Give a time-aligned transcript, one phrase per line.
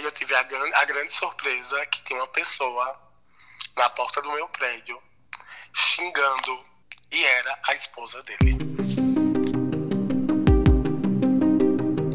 [0.00, 2.98] aí eu tive a, gran- a grande surpresa que tinha uma pessoa
[3.76, 4.98] na porta do meu prédio
[5.74, 6.58] xingando
[7.12, 8.56] e era a esposa dele.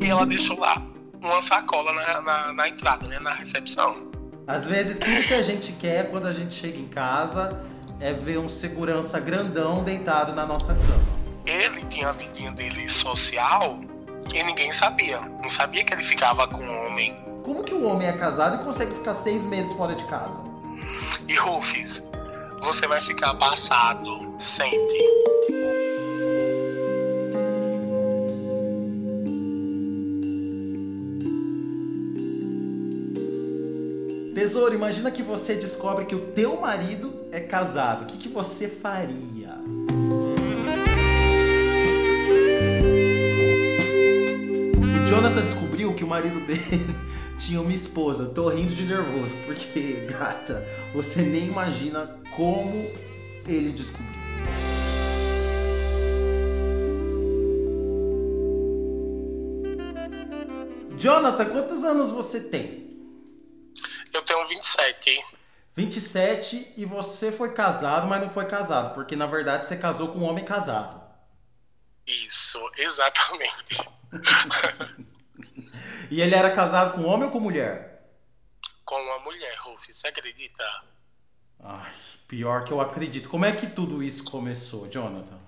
[0.01, 0.81] E ela deixou lá
[1.21, 4.11] uma sacola na, na, na entrada, né, na recepção.
[4.47, 7.63] Às vezes tudo que a gente quer quando a gente chega em casa
[7.99, 11.15] é ver um segurança grandão deitado na nossa cama.
[11.45, 13.79] Ele tinha a vidinha dele social
[14.33, 15.19] e ninguém sabia.
[15.19, 17.34] Não sabia que ele ficava com um homem.
[17.45, 20.41] Como que o homem é casado e consegue ficar seis meses fora de casa?
[21.27, 22.01] E Rufus,
[22.63, 25.05] você vai ficar passado sempre.
[34.33, 38.05] Tesouro, imagina que você descobre que o teu marido é casado.
[38.05, 39.53] O que, que você faria?
[44.81, 48.29] O Jonathan descobriu que o marido dele tinha uma esposa.
[48.29, 52.89] Tô rindo de nervoso, porque, gata, você nem imagina como
[53.47, 54.15] ele descobriu.
[60.97, 62.85] Jonathan, quantos anos você tem?
[64.13, 65.23] Eu tenho 27.
[65.75, 70.19] 27 e você foi casado, mas não foi casado, porque na verdade você casou com
[70.19, 71.03] um homem casado.
[72.07, 73.77] Isso, exatamente.
[76.11, 78.09] E ele era casado com homem ou com mulher?
[78.83, 80.63] Com uma mulher, Rufus, você acredita?
[81.63, 81.93] Ai,
[82.27, 83.29] pior que eu acredito.
[83.29, 85.39] Como é que tudo isso começou, Jonathan?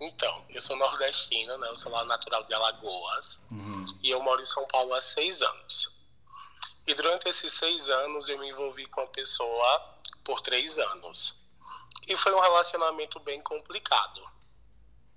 [0.00, 1.68] Então, eu sou nordestino, né?
[1.68, 3.40] Eu sou lá natural de Alagoas.
[4.02, 5.92] E eu moro em São Paulo há seis anos.
[6.86, 11.40] E durante esses seis anos eu me envolvi com uma pessoa por três anos.
[12.08, 14.20] E foi um relacionamento bem complicado.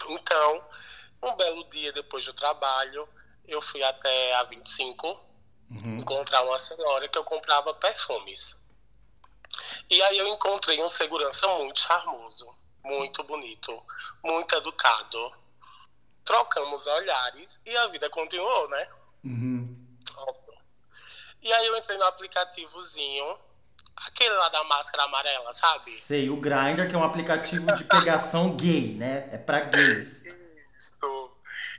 [0.08, 0.64] Então,
[1.24, 3.10] um belo dia depois do trabalho,
[3.48, 5.26] eu fui até a 25
[6.00, 8.56] encontrar uma senhora que eu comprava perfumes.
[9.90, 12.46] E aí eu encontrei um segurança muito charmoso,
[12.84, 13.82] muito bonito,
[14.24, 15.34] muito educado.
[16.24, 18.88] Trocamos olhares e a vida continuou, né?
[20.16, 20.54] Óbvio.
[21.42, 23.38] E aí eu entrei no aplicativozinho,
[23.96, 25.90] aquele lá da máscara amarela, sabe?
[25.90, 29.30] Sei, o Grindr, que é um aplicativo de pegação gay, né?
[29.32, 30.24] É pra gays.
[30.76, 31.35] Isso.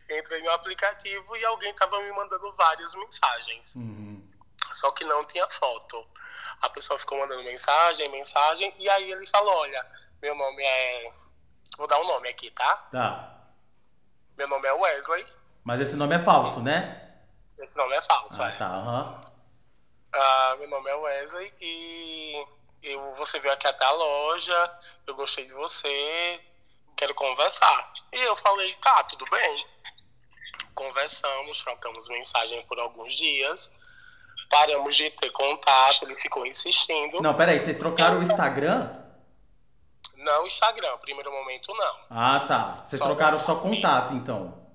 [0.08, 3.74] Entrei no aplicativo e alguém tava me mandando várias mensagens.
[4.72, 6.06] Só que não tinha foto.
[6.62, 9.84] A pessoa ficou mandando mensagem, mensagem, e aí ele falou: Olha,
[10.22, 11.12] meu nome é.
[11.76, 12.76] Vou dar um nome aqui, tá?
[12.90, 13.36] Tá.
[14.36, 15.26] Meu nome é Wesley.
[15.64, 17.02] Mas esse nome é falso, né?
[17.58, 18.56] Esse nome é falso, Ah, é.
[18.56, 19.20] tá, aham.
[20.12, 22.46] Ah, meu nome é Wesley e
[22.82, 26.40] eu, você veio aqui até a loja, eu gostei de você,
[26.96, 27.92] quero conversar.
[28.12, 29.66] E eu falei, tá, tudo bem.
[30.76, 33.70] Conversamos, trocamos mensagem por alguns dias,
[34.50, 37.22] paramos de ter contato, ele ficou insistindo.
[37.22, 39.02] Não, peraí, vocês trocaram o Instagram?
[40.16, 41.96] Não Instagram, primeiro momento não.
[42.10, 42.84] Ah, tá.
[42.84, 44.12] Vocês Só trocaram só contato.
[44.12, 44.66] então.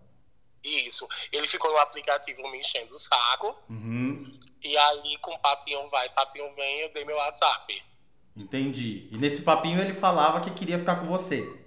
[0.64, 1.08] Isso.
[1.32, 3.56] Ele ficou no aplicativo me enchendo o saco.
[3.70, 4.32] Uhum.
[4.64, 7.84] E aí, com papinho vai, papinho vem, eu dei meu WhatsApp.
[8.36, 9.08] Entendi.
[9.12, 11.61] E nesse papinho ele falava que queria ficar com você.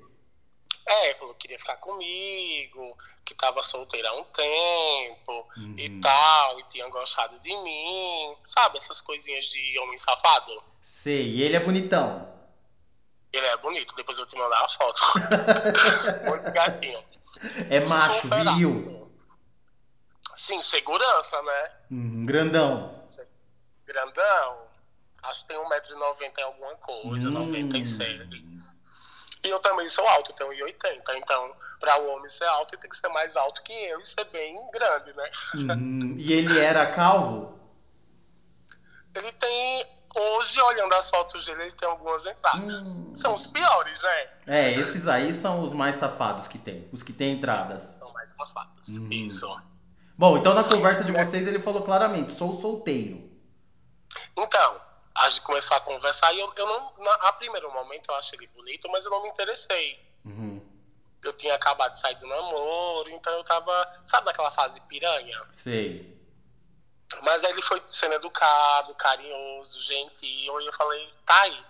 [1.03, 5.75] É, falou que queria ficar comigo, que tava solteira há um tempo Uhum.
[5.79, 8.37] e tal, e tinha gostado de mim.
[8.47, 10.63] Sabe, essas coisinhas de homem safado?
[10.81, 12.33] Sei, e ele é bonitão.
[13.33, 15.01] Ele é bonito, depois eu te mandar a foto.
[16.29, 17.03] Muito gatinho.
[17.69, 19.11] É macho, Super viril.
[20.37, 21.71] Sim, segurança, né?
[21.91, 23.05] Uhum, grandão.
[23.87, 24.69] Grandão.
[25.23, 27.33] Acho que tem 1,90m em alguma coisa, Hum.
[27.33, 28.77] 96.
[29.45, 31.17] E eu também sou alto, tenho 1,80.
[31.17, 34.07] Então, para o homem ser alto, ele tem que ser mais alto que eu e
[34.07, 35.31] ser bem grande, né?
[35.55, 36.17] Uhum.
[36.19, 37.61] E ele era calvo?
[39.15, 42.97] Ele tem, hoje, olhando as fotos dele, ele tem algumas entradas.
[42.97, 43.15] Hum.
[43.15, 44.29] São os piores, né?
[44.47, 46.89] É, esses aí são os mais safados que tem.
[46.91, 47.81] Os que têm entradas.
[47.99, 48.97] São mais safados.
[48.97, 49.13] Hum.
[49.13, 49.47] Isso.
[50.17, 53.31] Bom, então na conversa de vocês ele falou claramente: sou solteiro.
[54.37, 54.81] Então,
[55.15, 58.39] a gente começou a conversar e eu, eu não, na, a primeiro momento eu achei
[58.39, 60.01] ele bonito, mas eu não me interessei.
[60.25, 60.61] Uhum.
[61.23, 65.41] Eu tinha acabado de sair do namoro, então eu tava, sabe daquela fase piranha?
[65.53, 66.15] Sei.
[67.23, 71.65] Mas aí ele foi sendo educado, carinhoso, gentil, e eu falei, tá aí,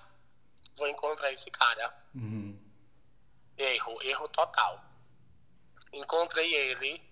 [0.76, 1.94] vou encontrar esse cara.
[2.14, 2.58] Uhum.
[3.56, 4.82] Erro, erro total.
[5.92, 7.02] Encontrei ele,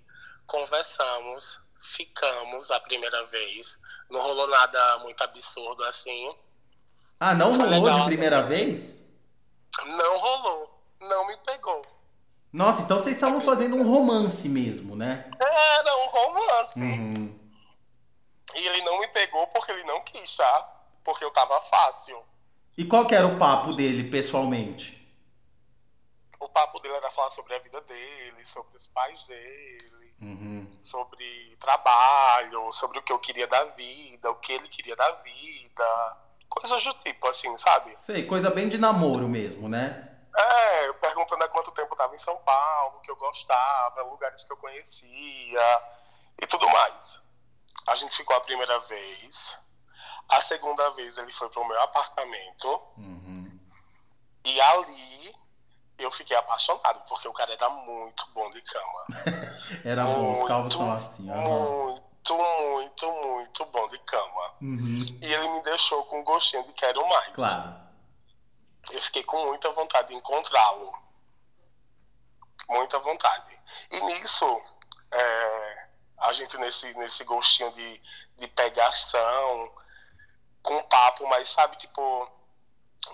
[0.46, 3.78] conversamos, ficamos a primeira vez.
[4.10, 6.34] Não rolou nada muito absurdo assim.
[7.18, 8.48] Ah, não Foi rolou legal, de primeira né?
[8.48, 9.08] vez?
[9.86, 11.82] Não rolou, não me pegou.
[12.52, 15.30] Nossa, então vocês estavam fazendo um romance mesmo, né?
[15.40, 16.80] Era um romance.
[16.80, 17.38] Uhum.
[18.54, 20.84] E ele não me pegou porque ele não quis, tá?
[21.02, 22.22] Porque eu tava fácil.
[22.76, 25.00] E qual que era o papo dele pessoalmente?
[26.38, 30.51] O papo dele era falar sobre a vida dele, sobre os pais dele, Uhum.
[30.82, 36.16] Sobre trabalho, sobre o que eu queria da vida, o que ele queria da vida.
[36.48, 37.96] Coisas do tipo, assim, sabe?
[37.96, 40.08] Sei, coisa bem de namoro mesmo, né?
[40.36, 44.44] É, perguntando há quanto tempo eu tava em São Paulo, o que eu gostava, lugares
[44.44, 45.82] que eu conhecia
[46.40, 47.20] e tudo mais.
[47.86, 49.56] A gente ficou a primeira vez.
[50.28, 52.68] A segunda vez ele foi pro meu apartamento.
[52.96, 53.60] Uhum.
[54.44, 55.34] E ali
[55.98, 59.06] eu fiquei apaixonado, porque o cara era muito bom de cama.
[59.84, 61.22] Era bom, os Muito, calvos são assim.
[61.22, 64.54] Muito, muito, muito bom de cama.
[64.60, 65.18] Uhum.
[65.22, 67.30] E ele me deixou com gostinho de quero mais.
[67.30, 67.74] Claro.
[68.90, 70.92] Eu fiquei com muita vontade de encontrá-lo.
[72.68, 73.58] Muita vontade.
[73.90, 74.62] E nisso,
[75.10, 75.88] é,
[76.18, 78.02] a gente nesse, nesse gostinho de,
[78.38, 79.72] de pegação,
[80.62, 82.30] com papo, mas sabe, tipo,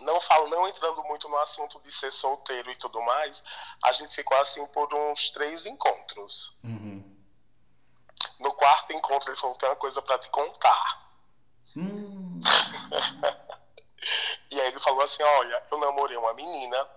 [0.01, 3.43] não falo, não entrando muito no assunto de ser solteiro e tudo mais,
[3.85, 6.57] a gente ficou assim por uns três encontros.
[6.63, 7.17] Uhum.
[8.41, 11.09] No quarto encontro, ele falou: tem uma coisa pra te contar.
[11.77, 12.41] Hum.
[14.51, 16.89] E aí ele falou assim: olha, eu namorei uma menina,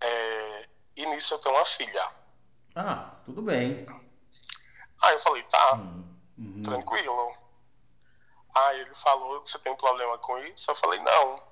[0.00, 2.08] é, e nisso eu tenho uma filha.
[2.76, 3.86] Ah, tudo bem.
[5.02, 5.72] Aí eu falei: tá,
[6.38, 6.62] Uhum.
[6.62, 7.34] tranquilo.
[8.54, 10.70] Aí ele falou: você tem problema com isso?
[10.70, 11.49] Eu falei: não.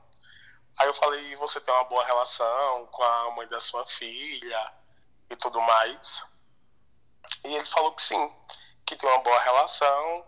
[0.76, 4.72] Aí eu falei: você tem uma boa relação com a mãe da sua filha
[5.30, 6.24] e tudo mais.
[7.44, 8.36] E ele falou que sim,
[8.86, 10.24] que tem uma boa relação,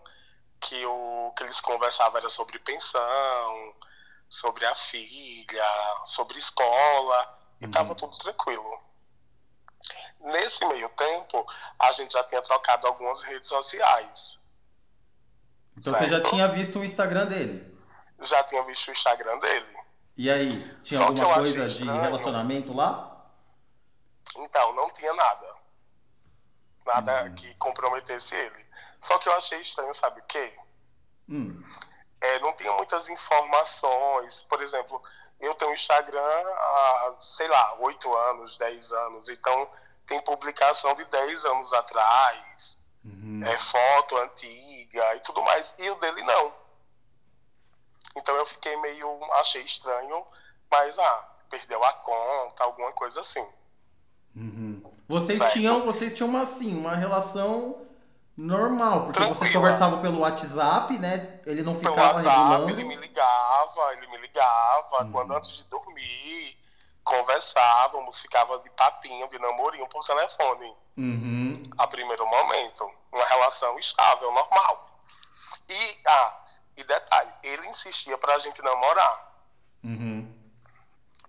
[0.59, 3.75] que o que eles conversavam era sobre pensão,
[4.29, 5.65] sobre a filha,
[6.05, 7.71] sobre escola, e Uhum.
[7.71, 8.79] tava tudo tranquilo.
[10.19, 11.43] Nesse meio tempo,
[11.79, 14.39] a gente já tinha trocado algumas redes sociais.
[15.75, 16.29] Então você já Certo.
[16.29, 17.77] tinha visto o Instagram dele.
[18.19, 19.77] Já tinha visto o Instagram dele.
[20.17, 20.49] E aí,
[20.83, 22.01] tinha Só alguma coisa de estranho.
[22.01, 23.25] relacionamento lá?
[24.35, 25.47] Então, não tinha nada.
[26.85, 28.65] Nada que comprometesse ele.
[28.99, 30.53] Só que eu achei estranho, sabe o quê?
[31.29, 31.63] Hum.
[32.19, 34.43] É, não tinha muitas informações.
[34.43, 35.01] Por exemplo,
[35.39, 39.29] eu tenho Instagram há, sei lá, 8 anos, 10 anos.
[39.29, 39.69] Então,
[40.05, 43.41] tem publicação de 10 anos atrás, Uhum.
[43.43, 45.73] é, foto antiga e tudo mais.
[45.79, 46.53] E o dele não.
[48.15, 49.23] Então, eu fiquei meio.
[49.33, 50.25] Achei estranho,
[50.69, 53.45] mas, ah, perdeu a conta, alguma coisa assim.
[54.35, 54.81] Uhum.
[55.07, 55.53] Vocês Certo.
[55.53, 57.85] tinham, vocês tinham uma assim, uma relação
[58.37, 61.41] normal, porque vocês conversavam pelo WhatsApp, né?
[61.45, 62.69] Ele não Pelo ficava WhatsApp, regulando.
[62.69, 65.11] ele me ligava, ele me ligava, Uhum.
[65.11, 66.57] quando antes de dormir,
[67.03, 70.73] conversávamos, ficava de papinho, de namorinho por telefone.
[70.97, 71.63] Uhum.
[71.77, 72.89] a primeiro momento.
[73.13, 74.89] Uma relação estável, normal.
[75.69, 76.40] E, ah,
[76.77, 79.31] e detalhe, ele insistia pra gente namorar,
[79.83, 80.31] Uhum.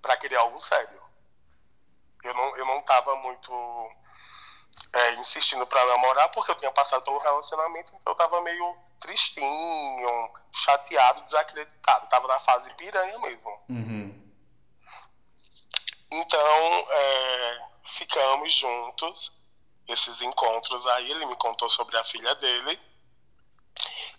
[0.01, 1.01] pra querer algo sério.
[2.23, 3.53] Eu não, eu não tava muito
[4.93, 10.31] é, insistindo pra namorar, porque eu tinha passado pelo relacionamento, então eu tava meio tristinho,
[10.53, 12.09] chateado, desacreditado.
[12.09, 13.51] Tava na fase piranha mesmo.
[13.69, 14.33] Uhum.
[16.11, 19.33] Então, é, ficamos juntos,
[19.89, 22.81] esses encontros aí, ele me contou sobre a filha dele.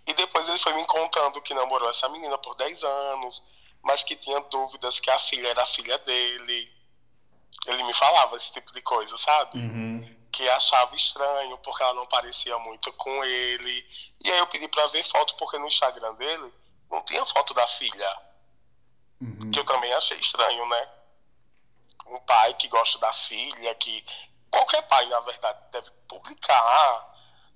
[0.05, 3.43] E depois ele foi me contando que namorou essa menina por 10 anos,
[3.81, 6.73] mas que tinha dúvidas que a filha era a filha dele.
[7.67, 9.57] Ele me falava esse tipo de coisa, sabe?
[9.57, 10.15] Uhum.
[10.31, 13.87] Que achava estranho, porque ela não parecia muito com ele.
[14.23, 16.53] E aí eu pedi pra ver foto, porque no Instagram dele
[16.91, 18.33] não tinha foto da filha
[19.21, 19.51] Uhum.
[19.51, 20.89] que eu também achei estranho, né?
[22.07, 24.03] Um pai que gosta da filha, que
[24.51, 27.12] qualquer pai, na verdade, deve publicar,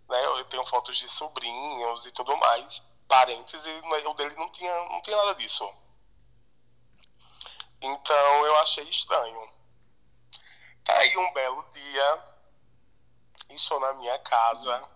[0.09, 0.25] né?
[0.25, 3.71] Eu tenho fotos de sobrinhos e tudo mais, parentes, e
[4.07, 5.67] o dele não tinha, não tinha nada disso.
[7.81, 9.49] Então eu achei estranho.
[10.89, 12.23] Aí um belo dia,
[13.49, 14.87] estou na minha casa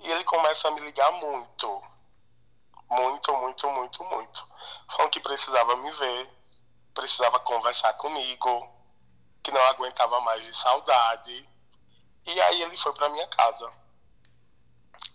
[0.00, 1.82] e ele começa a me ligar muito.
[2.88, 4.48] Muito, muito, muito, muito.
[4.90, 6.30] Falando que precisava me ver,
[6.94, 8.72] precisava conversar comigo,
[9.42, 11.48] que não aguentava mais de saudade.
[12.24, 13.85] E aí ele foi para minha casa.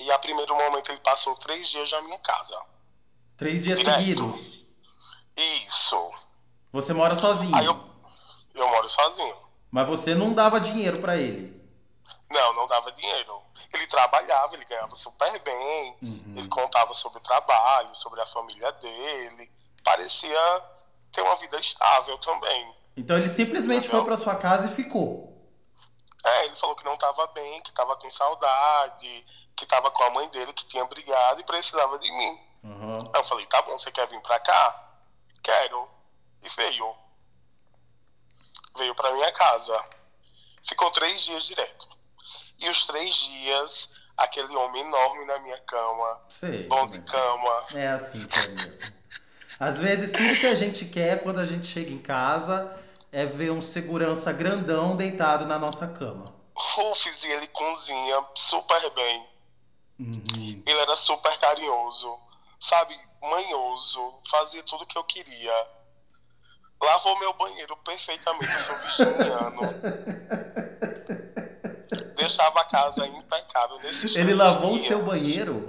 [0.03, 2.60] E a primeiro momento ele passou três dias na minha casa.
[3.38, 3.98] Três dias Direto.
[4.00, 4.60] seguidos.
[5.36, 6.12] Isso.
[6.72, 7.55] Você mora sozinho.
[7.55, 7.79] Aí eu,
[8.55, 9.36] eu moro sozinho.
[9.70, 11.60] Mas você não dava dinheiro pra ele.
[12.29, 13.41] Não, não dava dinheiro.
[13.74, 16.34] Ele trabalhava, ele ganhava super bem, Uhum.
[16.38, 19.50] ele contava sobre o trabalho, sobre a família dele.
[19.84, 20.62] Parecia
[21.12, 22.74] ter uma vida estável também.
[22.98, 24.01] Então ele simplesmente Entendeu?
[24.01, 25.29] foi pra sua casa e ficou.
[26.24, 29.25] É, ele falou que não estava bem, que estava com saudade,
[29.62, 32.39] que estava com a mãe dele, que tinha brigado e precisava de mim.
[32.63, 33.00] Uhum.
[33.13, 34.91] Aí eu falei, tá bom, você quer vir pra cá?
[35.44, 35.88] Quero.
[36.41, 36.96] E veio.
[38.75, 39.80] Veio pra minha casa.
[40.68, 41.88] Ficou três dias direto.
[42.58, 46.22] E os três dias, aquele homem enorme na minha cama.
[46.27, 47.65] Sei, bom de cama.
[47.75, 48.91] É assim que é mesmo.
[49.60, 53.51] Às vezes tudo que a gente quer quando a gente chega em casa é ver
[53.51, 56.34] um segurança grandão deitado na nossa cama.
[56.56, 59.31] Rufus, e ele cozinha super bem.
[60.01, 60.63] Uhum.
[60.65, 62.17] Ele era super carinhoso,
[62.60, 62.98] sabe?
[63.22, 65.53] Manhoso, fazia tudo que eu queria.
[66.81, 69.62] Lavou meu banheiro perfeitamente, eu sou virginiano.
[72.17, 73.79] Deixava a casa impecável.
[73.79, 75.67] Nesse ele lavou o seu banheiro?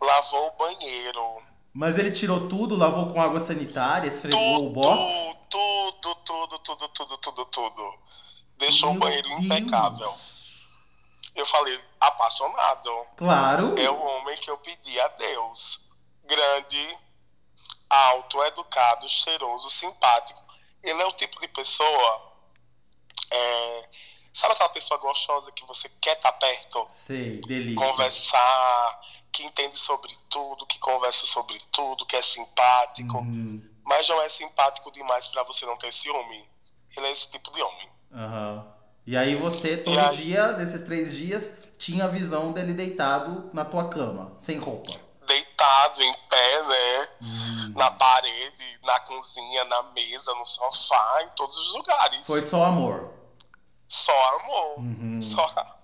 [0.00, 1.42] Lavou o banheiro.
[1.72, 5.36] Mas ele tirou tudo, lavou com água sanitária, esfregou tudo, o box?
[5.48, 7.94] Tudo, tudo, tudo, tudo, tudo, tudo.
[8.58, 9.40] Deixou Meu o banheiro Deus.
[9.40, 10.12] impecável.
[11.34, 13.06] Eu falei, apaixonado.
[13.16, 13.74] Claro.
[13.78, 15.80] É o homem que eu pedi a Deus.
[16.24, 16.98] Grande,
[17.88, 20.42] alto, educado, cheiroso, simpático.
[20.82, 22.32] Ele é o tipo de pessoa.
[23.30, 23.88] É,
[24.34, 26.86] sabe aquela pessoa gostosa que você quer estar tá perto?
[26.90, 27.76] Sei, delícia.
[27.76, 29.00] Conversar,
[29.32, 33.62] que entende sobre tudo, que conversa sobre tudo, que é simpático, uhum.
[33.84, 36.46] mas não é simpático demais para você não ter ciúme.
[36.96, 37.88] Ele é esse tipo de homem.
[38.10, 38.81] Uhum.
[39.06, 40.16] E aí você, todo aí...
[40.16, 44.92] dia, desses três dias, tinha a visão dele deitado na tua cama, sem roupa.
[45.26, 47.08] Deitado, em pé, né?
[47.20, 47.72] Uhum.
[47.74, 52.24] Na parede, na cozinha, na mesa, no sofá, em todos os lugares.
[52.24, 53.12] Foi só amor.
[53.88, 54.78] Só amor.
[54.78, 55.20] Uhum.
[55.22, 55.46] Só...
[55.52, 55.76] pra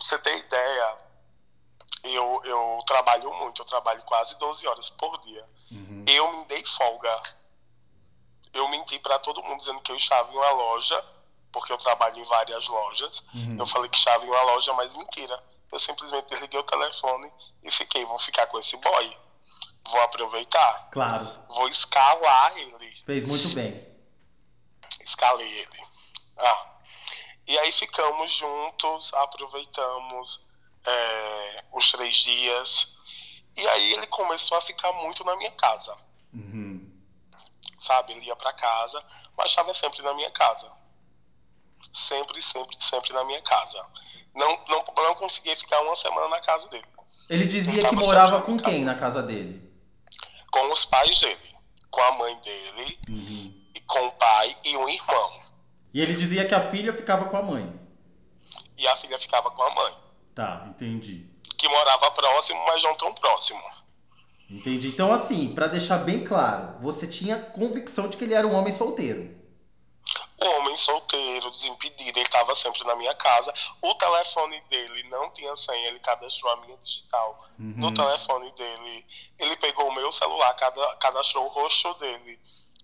[0.00, 0.96] você ter ideia,
[2.04, 5.44] eu, eu trabalho muito, eu trabalho quase 12 horas por dia.
[5.70, 6.04] Uhum.
[6.06, 7.22] Eu me dei folga.
[8.52, 11.04] Eu menti para todo mundo dizendo que eu estava em uma loja,
[11.54, 13.24] porque eu trabalho em várias lojas.
[13.32, 13.56] Uhum.
[13.56, 15.40] Eu falei que estava em uma loja, mas mentira.
[15.70, 17.32] Eu simplesmente desliguei o telefone
[17.62, 19.16] e fiquei, vou ficar com esse boy.
[19.88, 20.88] Vou aproveitar.
[20.90, 21.32] Claro.
[21.48, 23.02] Vou escalar ele.
[23.06, 23.86] Fez muito bem.
[25.00, 25.86] Escalei ele.
[26.36, 26.70] Ah.
[27.46, 30.40] E aí ficamos juntos, aproveitamos
[30.84, 32.96] é, os três dias.
[33.56, 35.96] E aí ele começou a ficar muito na minha casa.
[36.32, 37.00] Uhum.
[37.78, 38.14] Sabe?
[38.14, 39.04] Ele ia para casa,
[39.36, 40.83] mas estava sempre na minha casa.
[41.92, 43.84] Sempre, sempre, sempre na minha casa.
[44.34, 46.86] Não, não, não conseguia ficar uma semana na casa dele.
[47.28, 49.62] Ele dizia que morava com quem na casa dele?
[50.50, 51.54] Com os pais dele.
[51.90, 53.70] Com a mãe dele, uhum.
[53.74, 55.40] e com o pai e um irmão.
[55.92, 57.72] E ele dizia que a filha ficava com a mãe.
[58.76, 59.94] E a filha ficava com a mãe.
[60.34, 61.30] Tá, entendi.
[61.56, 63.62] Que morava próximo, mas não tão próximo.
[64.50, 64.88] Entendi.
[64.88, 68.72] Então, assim, para deixar bem claro, você tinha convicção de que ele era um homem
[68.72, 69.34] solteiro.
[70.40, 73.54] Homem solteiro, desimpedido, ele estava sempre na minha casa.
[73.80, 77.46] O telefone dele não tinha senha, ele cadastrou a minha digital.
[77.58, 77.74] Uhum.
[77.76, 79.06] No telefone dele,
[79.38, 80.54] ele pegou o meu celular,
[80.98, 82.38] cadastrou o rosto dele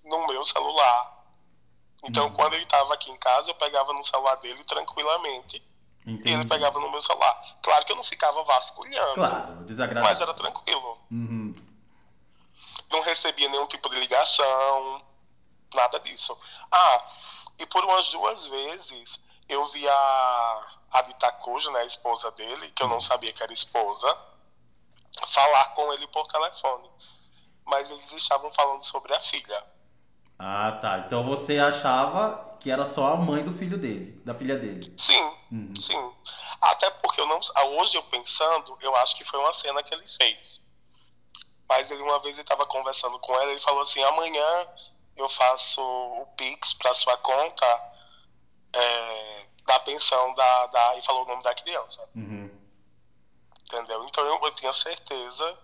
[0.05, 1.19] no meu celular.
[2.05, 2.33] Então, uhum.
[2.33, 5.63] quando ele estava aqui em casa, eu pegava no celular dele tranquilamente
[6.07, 6.29] Entendi.
[6.31, 7.59] E ele pegava no meu celular.
[7.63, 9.15] Claro que eu não ficava vasculhando.
[9.15, 10.09] Claro, desagradável.
[10.09, 10.99] Mas era tranquilo.
[11.11, 11.55] Uhum.
[12.91, 15.03] Não recebia nenhum tipo de ligação,
[15.75, 16.37] nada disso.
[16.71, 17.07] Ah,
[17.61, 22.83] e por umas duas vezes eu vi a, a Bitacuja, né, a esposa dele, que
[22.83, 24.17] eu não sabia que era esposa,
[25.29, 26.89] falar com ele por telefone.
[27.67, 29.65] Mas eles estavam falando sobre a filha.
[30.39, 30.99] Ah, tá.
[31.01, 34.95] Então você achava que era só a mãe do filho dele, da filha dele.
[34.97, 35.75] Sim, uhum.
[35.77, 36.15] sim.
[36.61, 37.41] Até porque eu não,
[37.79, 40.63] hoje eu pensando, eu acho que foi uma cena que ele fez.
[41.69, 44.69] Mas ele uma vez ele estava conversando com ela, ele falou assim: amanhã
[45.17, 47.67] eu faço o pix para sua conta
[48.73, 52.03] é, da pensão da, da e falou o nome da criança.
[52.15, 52.51] Uhum.
[53.63, 54.05] Entendeu?
[54.05, 55.57] Então eu, eu tinha certeza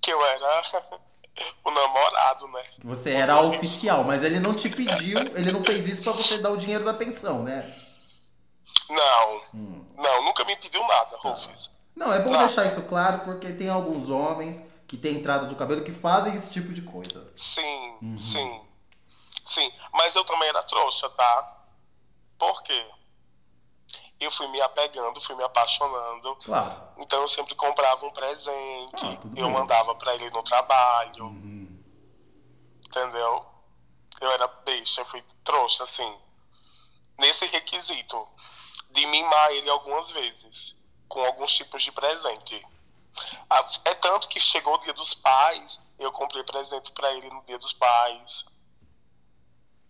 [0.00, 0.62] que eu era
[1.64, 2.64] o namorado, né?
[2.84, 6.50] Você era oficial, mas ele não te pediu, ele não fez isso para você dar
[6.50, 7.74] o dinheiro da pensão, né?
[8.88, 9.86] Não, hum.
[9.96, 11.28] não, nunca me pediu nada, tá.
[11.28, 11.70] Rufus.
[11.96, 12.46] Não, é bom nada.
[12.46, 16.50] deixar isso claro, porque tem alguns homens que têm entradas do cabelo que fazem esse
[16.50, 17.32] tipo de coisa.
[17.36, 18.18] Sim, uhum.
[18.18, 18.60] sim,
[19.44, 19.72] sim.
[19.92, 21.64] Mas eu também era trouxa, tá?
[22.38, 22.84] Por quê?
[24.20, 26.36] eu fui me apegando, fui me apaixonando.
[26.36, 26.88] Claro.
[26.98, 29.50] Então eu sempre comprava um presente, ah, eu bem.
[29.50, 31.26] mandava para ele no trabalho.
[31.26, 31.82] Uhum.
[32.86, 33.46] Entendeu?
[34.20, 36.16] Eu era besta, eu fui trouxa, assim.
[37.18, 38.26] Nesse requisito
[38.90, 40.76] de mimar ele algumas vezes,
[41.08, 42.64] com alguns tipos de presente.
[43.84, 47.58] É tanto que chegou o dia dos pais, eu comprei presente para ele no dia
[47.58, 48.44] dos pais.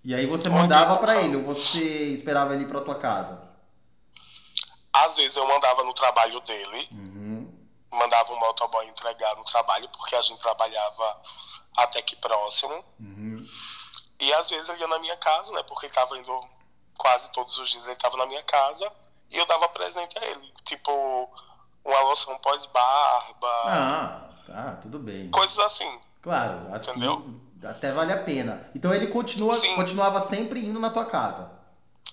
[0.05, 3.55] E aí você mandava para ele ou você esperava ele para tua casa?
[4.93, 7.69] Às vezes eu mandava no trabalho dele, uhum.
[7.91, 11.23] mandava um motoboy entregar no trabalho, porque a gente trabalhava
[11.77, 12.85] até que próximo.
[13.01, 13.45] Uhum.
[14.21, 15.63] E às vezes ele ia na minha casa, né?
[15.65, 16.41] Porque ele estava indo
[16.97, 18.91] quase todos os dias, ele estava na minha casa
[19.31, 20.53] e eu dava presente a ele.
[20.65, 21.29] Tipo,
[21.85, 23.49] uma loção pós-barba.
[23.65, 25.31] Ah, tá, tudo bem.
[25.31, 26.01] Coisas assim.
[26.23, 27.41] Claro, assim Entendeu?
[27.65, 28.71] até vale a pena.
[28.75, 31.53] Então ele continua, continuava sempre indo na tua casa.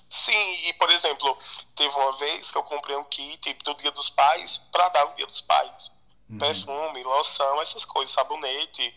[0.09, 1.37] Sim, e por exemplo,
[1.75, 5.15] teve uma vez que eu comprei um kit do Dia dos Pais para dar no
[5.15, 5.91] Dia dos Pais.
[6.29, 6.37] Uhum.
[6.37, 8.95] Perfume, loção, essas coisas, sabonete.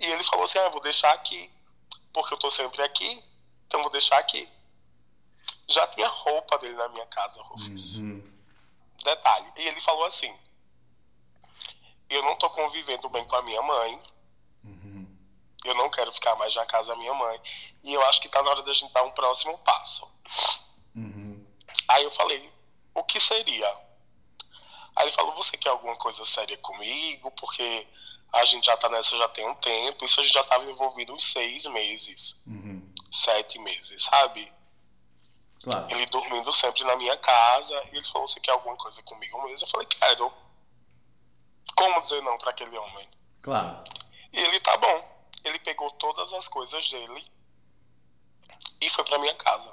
[0.00, 1.50] E ele falou assim: ah, vou deixar aqui,
[2.12, 3.22] porque eu tô sempre aqui,
[3.66, 4.48] então vou deixar aqui.
[5.68, 7.98] Já tinha roupa dele na minha casa, Rufus.
[7.98, 8.22] Uhum.
[9.04, 9.52] Detalhe.
[9.56, 10.34] E ele falou assim:
[12.08, 14.02] eu não tô convivendo bem com a minha mãe.
[14.64, 15.18] Uhum.
[15.64, 17.40] Eu não quero ficar mais na casa da minha mãe.
[17.82, 20.06] E eu acho que tá na hora da gente dar um próximo passo.
[20.94, 21.46] Uhum.
[21.88, 22.52] Aí eu falei:
[22.94, 23.68] o que seria?
[24.96, 27.30] Aí ele falou: você quer alguma coisa séria comigo?
[27.32, 27.86] Porque
[28.32, 31.12] a gente já tá nessa já tem um tempo, isso a gente já tava envolvido
[31.12, 32.90] uns seis meses, uhum.
[33.10, 34.50] sete meses, sabe?
[35.62, 35.86] Claro.
[35.90, 39.66] Ele dormindo sempre na minha casa, e ele falou, você quer alguma coisa comigo mesmo?
[39.66, 40.32] Eu falei, quero.
[41.76, 43.08] Como dizer não para aquele homem?
[43.42, 43.82] Claro.
[44.32, 45.28] E ele, tá bom.
[45.44, 47.24] Ele pegou todas as coisas dele
[48.80, 49.72] e foi para minha casa.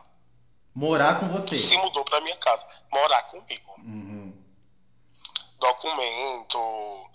[0.74, 1.58] Morar com você?
[1.58, 2.68] Se mudou para minha casa.
[2.92, 3.74] Morar comigo.
[3.80, 4.34] Uhum.
[5.60, 7.12] Documento,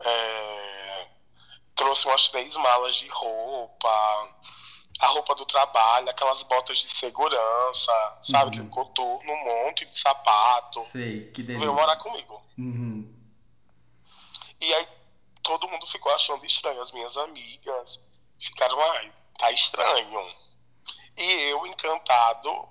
[0.00, 1.08] é,
[1.74, 4.36] trouxe umas três malas de roupa,
[4.98, 8.44] a roupa do trabalho, aquelas botas de segurança, sabe?
[8.44, 8.48] Uhum.
[8.48, 10.82] Aquele coturno, um monte de sapato.
[10.82, 11.60] Sei, que delícia.
[11.60, 12.42] Veio morar comigo.
[12.58, 13.14] Uhum.
[14.60, 14.88] E aí
[15.42, 16.80] todo mundo ficou achando estranho.
[16.80, 18.04] As minhas amigas
[18.38, 20.34] ficaram, ai, tá estranho.
[21.16, 22.68] E eu, encantado,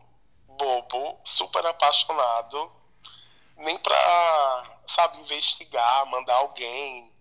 [0.47, 2.71] bobo, super apaixonado,
[3.57, 7.11] nem pra, sabe, investigar, mandar alguém,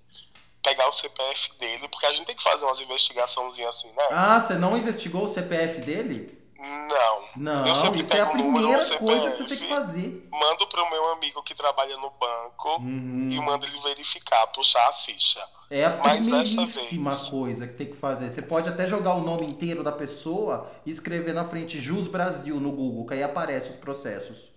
[0.66, 4.04] pegar o CPF dele, porque a gente tem que fazer umas investigaçãozinhas assim, né?
[4.10, 6.36] Ah, você não investigou o CPF dele?
[6.58, 7.26] Não.
[7.36, 10.26] Não, isso é a primeira CPF, coisa que você tem que fazer.
[10.32, 13.28] Mando pro meu amigo que trabalha no banco uhum.
[13.30, 15.40] e mando ele verificar, puxar a ficha.
[15.70, 17.28] É a primeiríssima vez...
[17.28, 18.28] coisa que tem que fazer.
[18.28, 22.56] Você pode até jogar o nome inteiro da pessoa e escrever na frente Jus Brasil
[22.58, 24.50] no Google, que aí aparece os processos.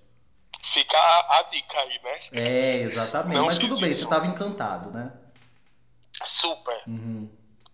[0.64, 2.20] Fica a, a dica aí, né?
[2.32, 3.38] É, exatamente.
[3.38, 4.00] Não Mas tudo bem, isso.
[4.00, 5.12] você estava encantado, né?
[6.24, 6.84] Super.
[6.88, 7.30] Uhum.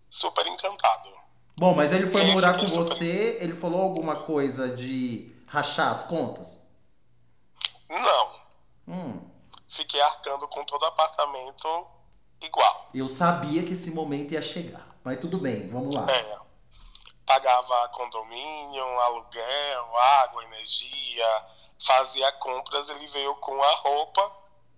[0.09, 1.09] Super encantado.
[1.57, 2.83] Bom, mas ele foi morar com super...
[2.83, 6.61] você, ele falou alguma coisa de rachar as contas?
[7.89, 8.35] Não.
[8.87, 9.29] Hum.
[9.67, 11.87] Fiquei arcando com todo apartamento
[12.41, 12.89] igual.
[12.93, 14.85] Eu sabia que esse momento ia chegar.
[15.03, 16.05] Mas tudo bem, vamos lá.
[16.11, 16.37] É.
[17.25, 21.45] Pagava condomínio, aluguel, água, energia,
[21.85, 24.31] fazia compras, ele veio com a roupa,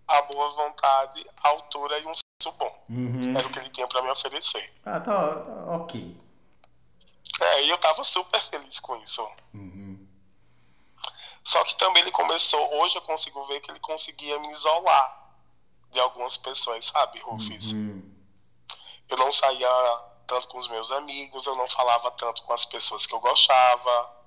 [0.07, 2.13] a boa vontade, a altura e um
[2.45, 2.85] bom.
[2.89, 3.35] Uhum.
[3.35, 4.73] Era o que ele tinha para me oferecer.
[4.85, 6.17] Ah, tá, tá, ok.
[7.41, 9.27] É, e eu tava super feliz com isso.
[9.53, 10.07] Uhum.
[11.43, 15.31] Só que também ele começou, hoje eu consigo ver que ele conseguia me isolar
[15.91, 17.71] de algumas pessoas, sabe, Rufus?
[17.71, 18.13] Uhum.
[19.09, 19.69] Eu não saía
[20.27, 24.17] tanto com os meus amigos, eu não falava tanto com as pessoas que eu gostava.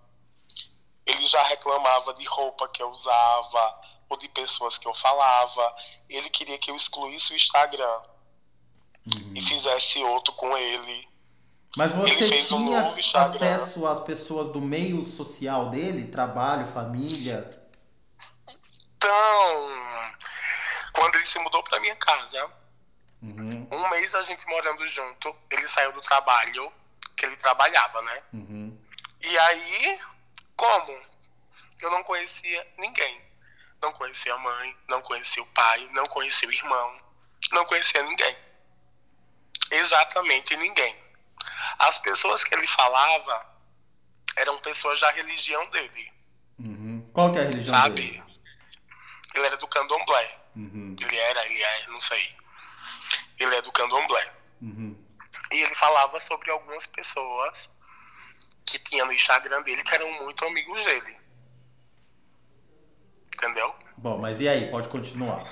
[1.05, 3.80] Ele já reclamava de roupa que eu usava,
[4.11, 5.77] ou de pessoas que eu falava.
[6.09, 8.01] Ele queria que eu excluísse o Instagram
[9.07, 9.33] uhum.
[9.35, 11.09] e fizesse outro com ele.
[11.77, 16.11] Mas você tinha um acesso às pessoas do meio social dele?
[16.11, 17.57] Trabalho, família?
[18.97, 19.11] Então,
[20.93, 22.45] quando ele se mudou para minha casa,
[23.23, 23.69] uhum.
[23.71, 26.73] um mês a gente morando junto, ele saiu do trabalho,
[27.17, 28.23] que ele trabalhava, né?
[28.33, 28.79] Uhum.
[29.21, 30.01] E aí,
[30.57, 30.99] como?
[31.81, 33.30] Eu não conhecia ninguém.
[33.83, 37.01] Não conhecia a mãe, não conhecia o pai, não conhecia o irmão,
[37.53, 38.37] não conhecia ninguém.
[39.71, 40.97] Exatamente ninguém.
[41.79, 43.47] As pessoas que ele falava
[44.37, 46.13] eram pessoas da religião dele.
[46.59, 47.11] Uhum.
[47.13, 47.95] Qual que é a religião sabe?
[47.95, 48.23] dele?
[49.35, 50.39] Ele era do candomblé.
[50.57, 50.97] Uhum.
[51.01, 52.37] Ele era, ele é, não sei.
[53.39, 54.35] Ele é do candomblé.
[54.61, 54.97] Uhum.
[55.53, 57.71] E ele falava sobre algumas pessoas
[58.67, 61.20] que tinha no Instagram dele que eram muito amigos dele
[63.41, 63.75] entendeu?
[63.97, 64.71] Bom, mas e aí?
[64.71, 65.45] Pode continuar.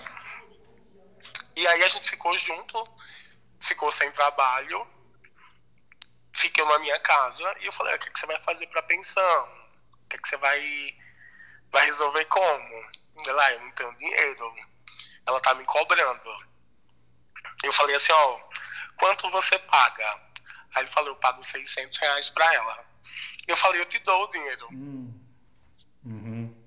[1.56, 2.88] E aí a gente ficou junto,
[3.58, 4.86] ficou sem trabalho,
[6.34, 8.82] fiquei na minha casa e eu falei, ah, o que, que você vai fazer para
[8.82, 9.48] pensão?
[10.04, 10.96] O que, que você vai,
[11.70, 12.88] vai resolver como?
[13.26, 14.54] Ela, ah, eu não tenho dinheiro.
[15.26, 16.36] Ela tá me cobrando.
[17.64, 18.40] Eu falei assim, ó,
[18.96, 20.20] quanto você paga?
[20.74, 22.84] Aí ele falou, eu pago 600 reais pra ela.
[23.46, 24.68] Eu falei, eu te dou o dinheiro.
[24.70, 25.20] Hum.
[26.04, 26.58] Uhum.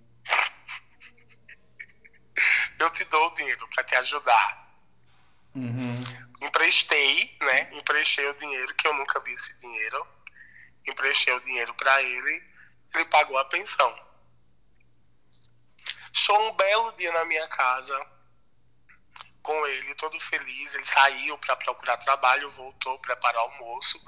[2.82, 4.72] Eu te dou o dinheiro para te ajudar.
[5.56, 5.96] Uhum.
[6.42, 7.70] Emprestei, né?
[7.74, 10.08] Emprestei o dinheiro, que eu nunca vi esse dinheiro.
[10.88, 12.44] Emprestei o dinheiro para ele,
[12.94, 14.12] ele pagou a pensão.
[16.14, 18.06] Show um belo dia na minha casa
[19.42, 20.74] com ele, todo feliz.
[20.74, 24.02] Ele saiu para procurar trabalho, voltou, preparar almoço.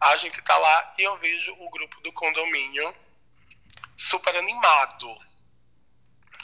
[0.00, 2.94] A gente tá lá e eu vejo o grupo do condomínio
[3.96, 5.08] super animado,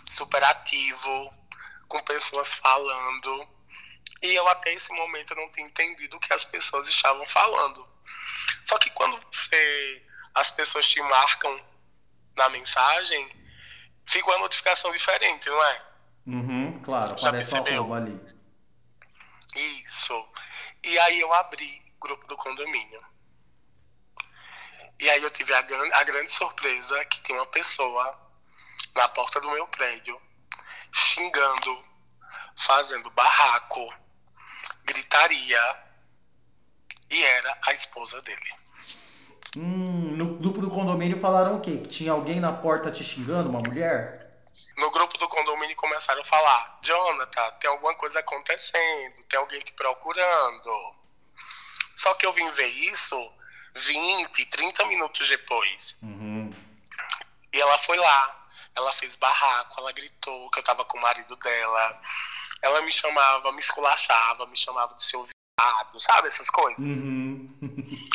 [0.09, 1.35] super ativo,
[1.89, 3.49] com pessoas falando.
[4.23, 7.87] E eu até esse momento não tinha entendido o que as pessoas estavam falando.
[8.65, 11.61] Só que quando você, as pessoas te marcam
[12.37, 13.31] na mensagem,
[14.07, 15.83] fica uma notificação diferente, não é?
[16.27, 17.87] Uhum, claro, Já aparece percebeu?
[17.87, 18.21] uma ali.
[19.85, 20.29] Isso.
[20.85, 23.03] E aí eu abri o grupo do condomínio.
[25.01, 28.19] E aí eu tive a, a grande surpresa que tinha uma pessoa
[28.95, 30.21] na porta do meu prédio
[30.93, 31.85] xingando,
[32.57, 33.93] fazendo barraco,
[34.85, 35.77] gritaria
[37.11, 38.55] e era a esposa dele.
[39.57, 41.79] Hum, no grupo do condomínio falaram o quê?
[41.79, 44.29] Que tinha alguém na porta te xingando, uma mulher?
[44.77, 49.73] No grupo do condomínio começaram a falar: Jonathan, tem alguma coisa acontecendo, tem alguém te
[49.73, 50.95] procurando.
[51.97, 53.17] Só que eu vim ver isso
[53.75, 55.97] 20, 30 minutos depois.
[56.03, 56.53] Uhum.
[57.53, 58.47] E ela foi lá,
[58.79, 62.01] ela fez barraco, ela gritou que eu tava com o marido dela.
[62.63, 67.03] Ela me chamava, me esculachava, me chamava de seu viado, sabe essas coisas?
[67.03, 67.49] Uhum.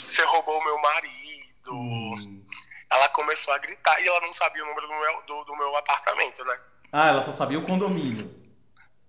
[0.03, 1.71] Você roubou o meu marido.
[1.71, 2.45] Uhum.
[2.89, 5.75] Ela começou a gritar e ela não sabia o número do meu, do, do meu
[5.75, 6.59] apartamento, né?
[6.91, 8.41] Ah, ela só sabia o condomínio.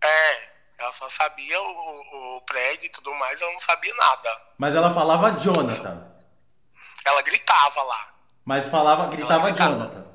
[0.03, 4.43] É, ela só sabia o, o, prédio e tudo mais, ela não sabia nada.
[4.59, 6.13] Mas ela falava Jonathan.
[7.05, 8.15] Ela gritava lá.
[8.45, 10.14] Mas falava, gritava, gritava Jonathan.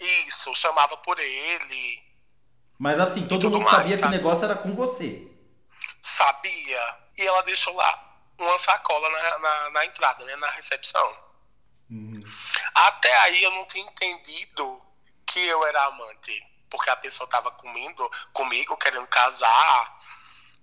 [0.00, 2.02] Isso, chamava por ele.
[2.78, 4.02] Mas assim, todo mundo mais, sabia sabe?
[4.02, 5.30] que o negócio era com você.
[6.02, 6.98] Sabia.
[7.18, 10.34] E ela deixou lá uma sacola na, na, na entrada, né?
[10.36, 11.18] Na recepção.
[11.90, 12.24] Uhum.
[12.74, 14.80] Até aí eu não tinha entendido
[15.26, 16.42] que eu era amante.
[16.70, 19.96] Porque a pessoa tava comigo, comigo querendo casar,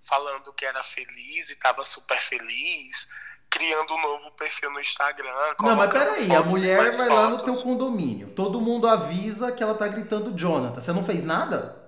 [0.08, 3.08] falando que era feliz e tava super feliz
[3.50, 5.34] criando um novo perfil no Instagram.
[5.60, 7.08] Não, mas peraí, a mulher vai fotos.
[7.08, 8.34] lá no teu condomínio.
[8.34, 10.80] Todo mundo avisa que ela tá gritando Jonathan.
[10.80, 11.88] Você não fez nada?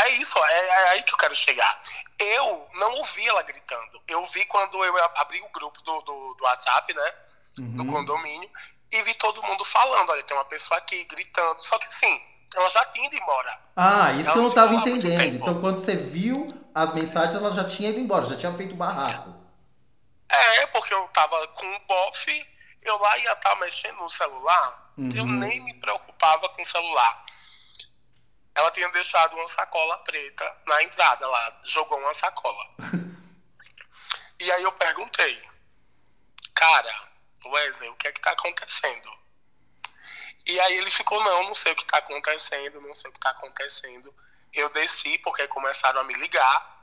[0.00, 1.80] É isso, é, é aí que eu quero chegar.
[2.18, 4.00] Eu não ouvi ela gritando.
[4.08, 7.12] Eu vi quando eu abri o grupo do, do, do WhatsApp, né?
[7.58, 7.76] Uhum.
[7.76, 8.48] Do condomínio,
[8.90, 11.60] e vi todo mundo falando: olha, tem uma pessoa aqui gritando.
[11.62, 12.20] Só que assim,
[12.54, 13.58] ela já tinha ido embora.
[13.76, 15.36] Ah, isso ela que eu não tava entendendo.
[15.36, 19.34] Então, quando você viu as mensagens, ela já tinha ido embora, já tinha feito barraco.
[20.30, 22.46] É, porque eu tava com o bofe,
[22.82, 25.10] eu lá ia estar tá mexendo no celular, uhum.
[25.14, 27.22] eu nem me preocupava com o celular.
[28.54, 32.64] Ela tinha deixado uma sacola preta na entrada lá, jogou uma sacola.
[34.38, 35.42] e aí eu perguntei,
[36.54, 37.08] cara,
[37.46, 39.10] Wesley, o que é que tá acontecendo?
[40.46, 43.20] E aí ele ficou, não, não sei o que tá acontecendo, não sei o que
[43.20, 44.14] tá acontecendo.
[44.52, 46.79] Eu desci porque começaram a me ligar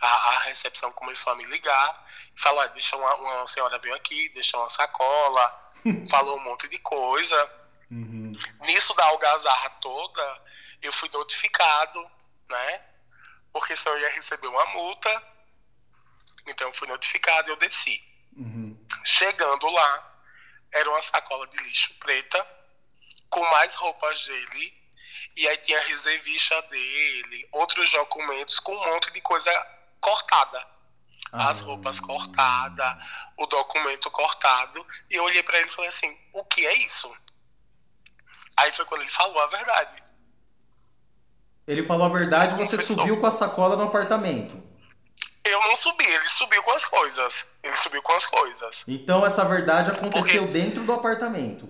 [0.00, 3.94] a, a recepção começou a me ligar e falou: ah, deixa uma, uma senhora veio
[3.94, 5.72] aqui, deixou uma sacola,
[6.10, 7.64] falou um monte de coisa.
[7.90, 8.32] Uhum.
[8.62, 10.42] Nisso da algazarra toda,
[10.82, 12.10] eu fui notificado,
[12.48, 12.84] né?
[13.52, 15.34] Porque senão eu ia receber uma multa.
[16.46, 18.02] Então eu fui notificado e eu desci.
[18.36, 18.76] Uhum.
[19.04, 20.14] Chegando lá,
[20.72, 22.46] era uma sacola de lixo preta,
[23.30, 24.84] com mais roupas dele,
[25.36, 29.50] e aí tinha a reservista dele, outros documentos, com um monte de coisa
[30.04, 30.66] cortada.
[31.32, 31.50] Ah.
[31.50, 32.96] As roupas cortadas,
[33.36, 34.86] o documento cortado.
[35.10, 37.10] E eu olhei para ele e falei assim: o que é isso?
[38.56, 40.04] Aí foi quando ele falou a verdade.
[41.66, 44.62] Ele falou a verdade e você subiu com a sacola no apartamento.
[45.42, 47.44] Eu não subi, ele subiu com as coisas.
[47.62, 48.84] Ele subiu com as coisas.
[48.86, 50.58] Então essa verdade aconteceu Porque...
[50.58, 51.68] dentro do apartamento.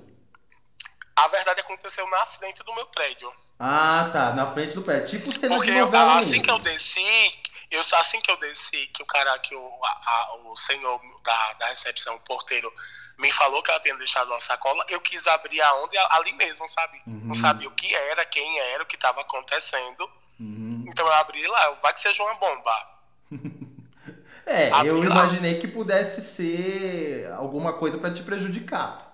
[1.17, 3.33] A verdade aconteceu na frente do meu prédio.
[3.59, 5.19] Ah, tá, na frente do prédio.
[5.19, 6.47] Tipo cena Porque de novela eu, assim mesmo.
[6.47, 7.33] que eu desci,
[7.75, 11.67] eu, assim que eu desci, que o cara, que o, a, o senhor da, da
[11.69, 12.73] recepção, o porteiro,
[13.19, 15.97] me falou que ela tinha deixado uma sacola, eu quis abrir aonde?
[16.11, 17.01] Ali mesmo, sabe?
[17.07, 17.23] Uhum.
[17.25, 20.09] Não sabia o que era, quem era, o que estava acontecendo.
[20.39, 20.85] Uhum.
[20.87, 22.89] Então eu abri lá, vai que seja uma bomba.
[24.47, 25.07] é, abri eu lá.
[25.07, 29.13] imaginei que pudesse ser alguma coisa para te prejudicar.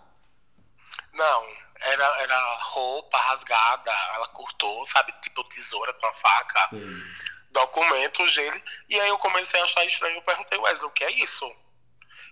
[1.13, 1.45] Não,
[1.81, 5.13] era, era roupa rasgada, ela cortou, sabe?
[5.23, 6.69] Tipo tesoura com a faca.
[6.71, 8.63] Sim documentos dele.
[8.89, 10.17] E aí eu comecei a achar estranho.
[10.17, 11.51] Eu perguntei, Wesley, o que é isso?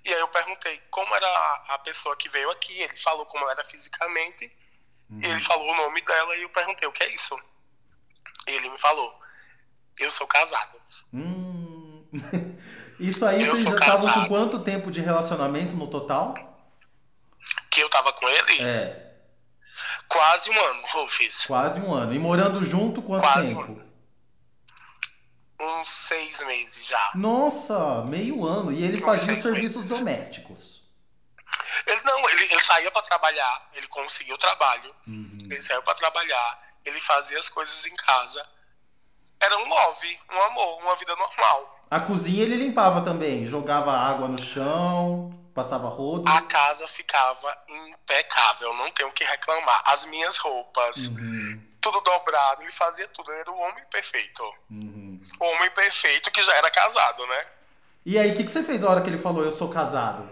[0.05, 2.81] E aí eu perguntei como era a pessoa que veio aqui.
[2.81, 4.51] Ele falou como ela era fisicamente.
[5.11, 5.21] Uhum.
[5.23, 7.35] ele falou o nome dela e eu perguntei, o que é isso?
[8.47, 9.19] Ele me falou,
[9.99, 10.79] eu sou casado.
[11.13, 12.07] Hum.
[12.99, 16.35] Isso aí, eu vocês já estavam com quanto tempo de relacionamento no total?
[17.71, 18.63] Que eu tava com ele?
[18.63, 19.15] É.
[20.09, 21.47] Quase um ano, Rufus.
[21.47, 22.15] Quase um ano.
[22.15, 23.73] E morando junto quanto Quase tempo?
[23.73, 23.98] Um
[25.61, 27.11] uns seis meses já.
[27.15, 28.73] Nossa, meio ano.
[28.73, 29.99] E ele fazia serviços meses.
[29.99, 30.89] domésticos.
[31.87, 35.39] Ele não, ele, ele saía para trabalhar, ele conseguiu o trabalho, uhum.
[35.51, 38.45] ele saiu para trabalhar, ele fazia as coisas em casa.
[39.41, 41.81] Era um love, um amor, uma vida normal.
[41.91, 46.29] A cozinha ele limpava também, jogava água no chão, passava rodo.
[46.29, 49.83] A casa ficava impecável, não tenho o que reclamar.
[49.87, 51.63] As minhas roupas, uhum.
[51.81, 54.43] Tudo dobrado, ele fazia tudo, ele era o homem perfeito.
[54.71, 55.21] Uhum.
[55.41, 57.47] O homem perfeito que já era casado, né?
[58.05, 60.29] E aí, o que, que você fez a hora que ele falou eu sou casado?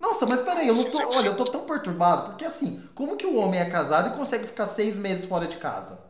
[0.00, 0.98] Nossa, mas peraí, eu não tô.
[0.98, 4.46] Olha, eu tô tão perturbado, porque assim, como que o homem é casado e consegue
[4.46, 6.02] ficar seis meses fora de casa?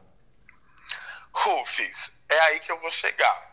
[1.32, 3.52] Rufus, é aí que eu vou chegar.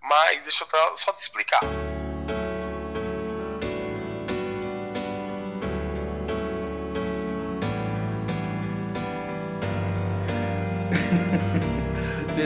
[0.00, 1.87] Mas deixa eu só te explicar.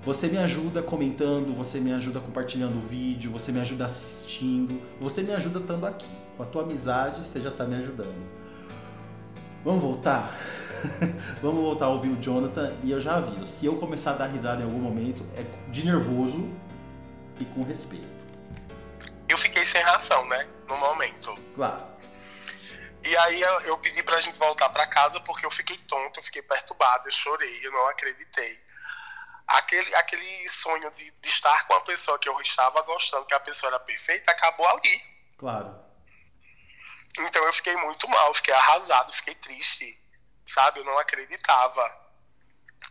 [0.05, 5.23] Você me ajuda comentando, você me ajuda compartilhando o vídeo, você me ajuda assistindo, você
[5.23, 6.07] me ajuda estando aqui.
[6.37, 8.15] Com a tua amizade, você já está me ajudando.
[9.65, 10.39] Vamos voltar?
[11.43, 14.27] Vamos voltar a ouvir o Jonathan e eu já aviso, se eu começar a dar
[14.27, 16.51] risada em algum momento, é de nervoso
[17.41, 18.17] e com respeito
[19.29, 20.49] eu fiquei sem reação, né?
[20.67, 21.35] No momento.
[21.55, 21.87] Claro.
[23.05, 26.43] E aí eu, pedi pra gente voltar para casa porque eu fiquei tonto, eu fiquei
[26.43, 28.59] perturbado, eu chorei, eu não acreditei.
[29.47, 33.41] Aquele, aquele sonho de, de estar com a pessoa que eu estava gostando, que a
[33.41, 35.03] pessoa era perfeita, acabou ali.
[35.39, 35.79] Claro.
[37.19, 39.99] Então eu fiquei muito mal, fiquei arrasado, fiquei triste,
[40.47, 40.81] sabe?
[40.81, 42.07] Eu não acreditava.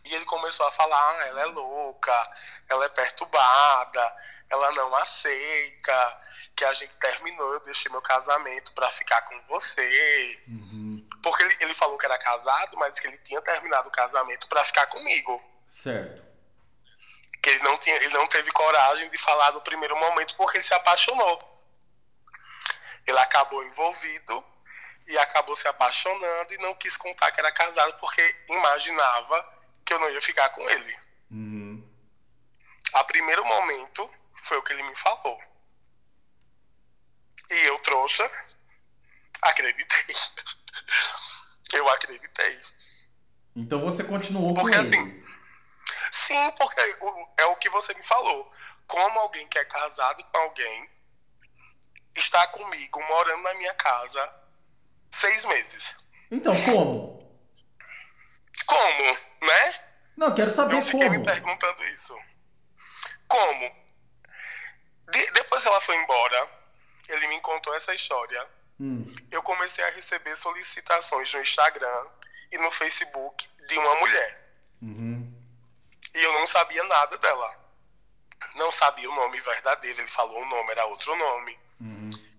[0.03, 2.31] E ele começou a falar: ah, ela é louca,
[2.69, 4.17] ela é perturbada,
[4.49, 6.21] ela não aceita,
[6.55, 10.43] que a gente terminou, eu deixei meu casamento para ficar com você.
[10.47, 11.07] Uhum.
[11.21, 14.63] Porque ele, ele falou que era casado, mas que ele tinha terminado o casamento para
[14.63, 15.43] ficar comigo.
[15.67, 16.23] Certo.
[17.41, 20.63] Que ele não, tinha, ele não teve coragem de falar no primeiro momento porque ele
[20.63, 21.53] se apaixonou.
[23.05, 24.43] Ele acabou envolvido
[25.07, 29.99] e acabou se apaixonando e não quis contar que era casado porque imaginava que eu
[29.99, 30.99] não ia ficar com ele.
[31.31, 31.95] Uhum.
[32.93, 34.09] A primeiro momento
[34.43, 35.39] foi o que ele me falou.
[37.49, 38.29] E eu, trouxa,
[39.41, 40.15] acreditei.
[41.73, 42.59] eu acreditei.
[43.55, 44.77] Então você continuou porque, com ele?
[44.77, 45.23] Assim,
[46.11, 46.81] sim, porque
[47.37, 48.51] é o que você me falou.
[48.87, 50.89] Como alguém que é casado com alguém
[52.15, 54.44] está comigo, morando na minha casa,
[55.15, 55.95] seis meses.
[56.29, 57.15] Então, como?
[58.65, 59.79] Como, né?
[60.17, 61.03] Não, quero saber eu como.
[61.03, 62.17] Eu me perguntando isso.
[63.27, 63.75] Como?
[65.11, 66.49] De, depois que ela foi embora,
[67.07, 68.47] ele me contou essa história.
[68.79, 69.05] Hum.
[69.31, 72.07] Eu comecei a receber solicitações no Instagram
[72.51, 74.51] e no Facebook de uma mulher.
[74.81, 75.33] Uhum.
[76.13, 77.65] E eu não sabia nada dela.
[78.55, 79.99] Não sabia o nome verdadeiro.
[79.99, 81.57] Ele falou o nome, era outro nome.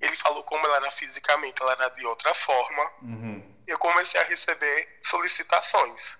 [0.06, 2.92] Ele falou como ela era fisicamente, ela era de outra forma.
[3.02, 3.56] Uhum.
[3.66, 6.16] Eu comecei a receber solicitações.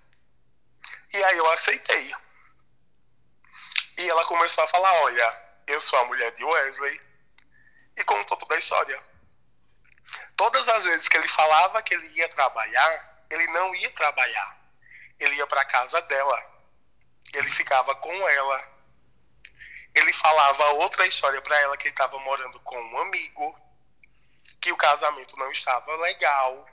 [1.15, 2.13] E aí eu aceitei.
[3.99, 7.01] E ela começou a falar: Olha, eu sou a mulher de Wesley.
[7.97, 9.01] E contou toda a história.
[10.37, 14.59] Todas as vezes que ele falava que ele ia trabalhar, ele não ia trabalhar.
[15.21, 16.45] Ele ia para casa dela.
[17.33, 18.69] Ele ficava com ela.
[19.95, 23.66] Ele falava outra história para ela que ele estava morando com um amigo,
[24.67, 26.67] que o casamento não estava legal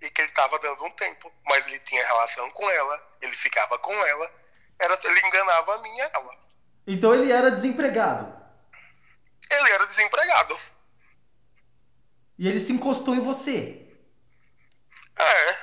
[0.00, 3.78] e que ele estava dando um tempo, mas ele tinha relação com ela, ele ficava
[3.78, 4.32] com ela,
[4.78, 6.38] era, ele enganava a e ela.
[6.86, 8.34] Então ele era desempregado.
[9.50, 10.58] Ele era desempregado.
[12.38, 13.86] E ele se encostou em você.
[15.18, 15.58] É,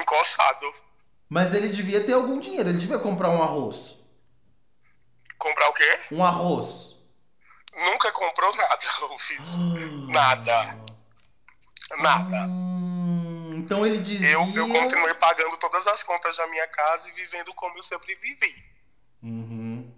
[0.00, 0.72] encostado.
[1.28, 3.96] Mas ele devia ter algum dinheiro, ele devia comprar um arroz.
[5.38, 6.00] Comprar o quê?
[6.10, 6.89] Um arroz.
[7.74, 8.78] Nunca comprou nada,
[9.18, 9.56] fiz.
[10.08, 10.76] nada.
[11.98, 12.46] Nada.
[12.46, 14.30] Hum, então ele dizia.
[14.30, 18.14] Eu, eu continuei pagando todas as contas da minha casa e vivendo como eu sempre
[18.16, 18.54] vivi.
[19.22, 19.92] Uhum.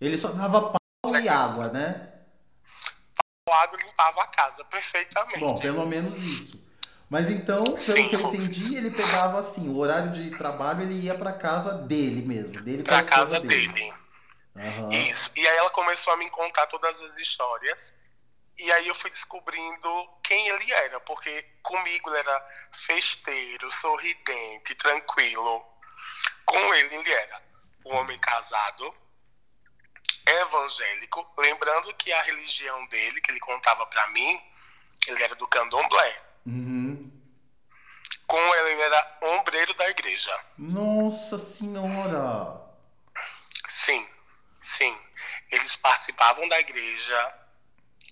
[0.00, 2.10] Ele só dava pau e água, né?
[3.50, 5.40] Água limpava a casa perfeitamente.
[5.40, 6.64] Bom, pelo menos isso.
[7.10, 10.94] Mas então, pelo Sim, que eu entendi, ele pegava assim, o horário de trabalho ele
[10.94, 13.68] ia pra casa dele mesmo, dele com a pra esposa casa dele.
[13.68, 13.94] dele.
[14.56, 14.90] Aham.
[14.90, 15.30] Isso.
[15.36, 17.94] E aí ela começou a me contar todas as histórias.
[18.56, 25.64] E aí eu fui descobrindo quem ele era, porque comigo ele era festeiro, sorridente, tranquilo.
[26.44, 27.42] Com ele ele era
[27.84, 28.94] um homem casado,
[30.24, 34.40] evangélico, lembrando que a religião dele, que ele contava pra mim,
[35.08, 36.22] ele era do candomblé.
[36.46, 37.10] Uhum.
[38.26, 40.44] Com ele ele era ombreiro da igreja.
[40.56, 42.62] Nossa senhora!
[43.68, 44.08] Sim,
[44.76, 45.06] sim.
[45.50, 47.34] Eles participavam da igreja,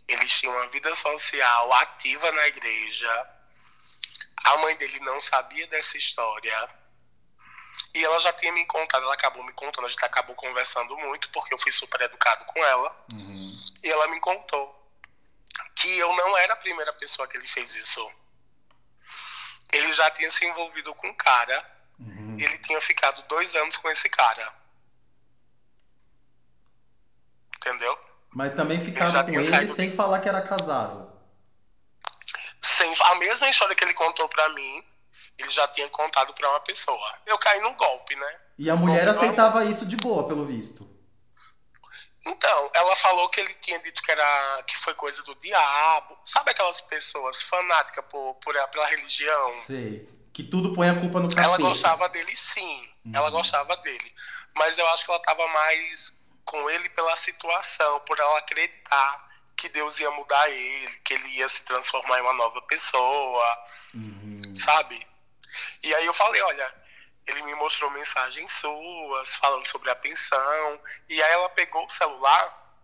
[0.09, 3.31] eles tinham uma vida social ativa na igreja.
[4.44, 6.68] A mãe dele não sabia dessa história.
[7.94, 11.29] E ela já tinha me contado, ela acabou me contando, a gente acabou conversando muito,
[11.31, 13.07] porque eu fui super educado com ela.
[13.12, 13.62] Uhum.
[13.83, 14.79] E ela me contou
[15.77, 18.12] que eu não era a primeira pessoa que ele fez isso.
[19.72, 22.37] Ele já tinha se envolvido com um cara, Uhum.
[22.38, 24.53] e ele tinha ficado dois anos com esse cara.
[27.62, 27.96] Entendeu?
[28.35, 31.12] Mas também ficava com ele sem falar que era casado.
[32.61, 34.85] Sem, a mesma história que ele contou pra mim,
[35.38, 37.14] ele já tinha contado pra uma pessoa.
[37.27, 38.37] Eu caí num golpe, né?
[38.59, 40.88] E a mulher Bom, aceitava isso de boa, pelo visto.
[42.25, 46.16] Então, ela falou que ele tinha dito que era que foi coisa do diabo.
[46.25, 49.51] Sabe aquelas pessoas fanáticas por, por pela religião?
[49.51, 50.09] Sei.
[50.33, 51.46] Que tudo põe a culpa no capeta.
[51.46, 52.88] Ela gostava dele sim.
[53.05, 53.12] Uhum.
[53.14, 54.14] Ela gostava dele.
[54.55, 59.68] Mas eu acho que ela tava mais com ele pela situação, por ela acreditar que
[59.68, 63.59] Deus ia mudar ele, que ele ia se transformar em uma nova pessoa.
[63.94, 64.57] Uhum.
[64.57, 65.07] sabe?
[65.83, 66.74] E aí eu falei, olha,
[67.26, 72.74] ele me mostrou mensagens suas, falando sobre a pensão, e aí ela pegou o celular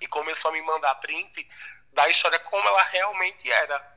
[0.00, 1.46] e começou a me mandar print
[1.92, 3.96] da história como ela realmente era.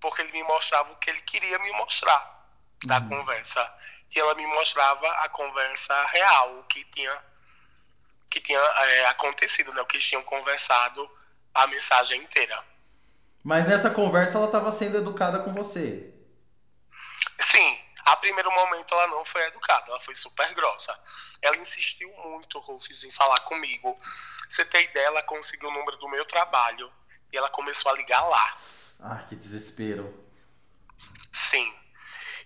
[0.00, 2.46] Porque ele me mostrava o que ele queria me mostrar
[2.84, 3.08] da Uhum.
[3.08, 3.74] conversa.
[4.14, 7.24] E ela me mostrava a conversa real, o que tinha,
[8.30, 9.80] que tinha é, acontecido, né?
[9.80, 11.08] O que eles tinham conversado
[11.54, 12.62] a mensagem inteira.
[13.42, 16.12] Mas nessa conversa ela tava sendo educada com você.
[17.40, 20.98] Sim, a primeiro momento ela não foi educada, ela foi super grossa.
[21.40, 23.94] Ela insistiu muito, Rufus, em falar comigo.
[24.48, 26.90] Você tem ideia, ela conseguiu o número do meu trabalho
[27.32, 28.54] e ela começou a ligar lá.
[29.00, 30.26] Ah, que desespero.
[31.32, 31.78] Sim.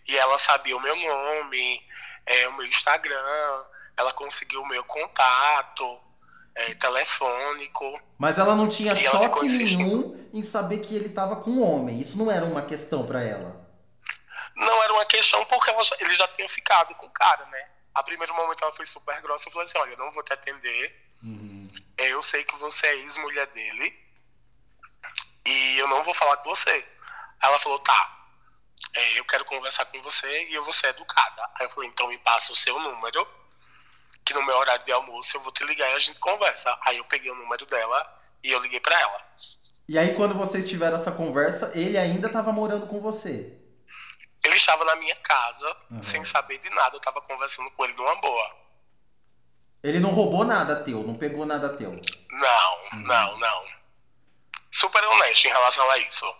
[0.06, 1.86] E ela sabia o meu nome,
[2.26, 3.64] é, o meu Instagram,
[3.96, 6.00] ela conseguiu o meu contato,
[6.54, 8.00] é, telefônico.
[8.18, 11.98] Mas ela não tinha choque nenhum em saber que ele tava com um homem.
[12.00, 13.60] Isso não era uma questão pra ela.
[14.54, 17.68] Não era uma questão porque ela já- ele já tinha ficado com o cara, né?
[17.94, 20.32] A primeiro momento ela foi super grossa e falou assim, olha, eu não vou te
[20.32, 21.62] atender, Uhum.
[21.96, 23.96] Eu sei que você é ex-mulher dele
[25.46, 26.84] e eu não vou falar com você.
[27.44, 28.18] Ela falou, tá,
[28.94, 31.42] é, eu quero conversar com você e eu vou ser educada.
[31.54, 33.24] Aí eu falei, então me passa o seu número,
[34.24, 36.76] que no meu horário de almoço eu vou te ligar e a gente conversa.
[36.82, 39.18] Aí eu peguei o número dela e eu liguei pra ela.
[39.88, 43.58] E aí, quando vocês tiveram essa conversa, ele ainda tava morando com você.
[44.44, 46.02] Ele estava na minha casa, Uhum.
[46.02, 48.50] sem saber de nada, eu tava conversando com ele numa boa.
[49.82, 51.90] Ele não roubou nada teu, não pegou nada teu.
[52.30, 53.02] Não, Uhum.
[53.06, 53.64] não, não.
[54.70, 56.34] Super honesto em relação a isso.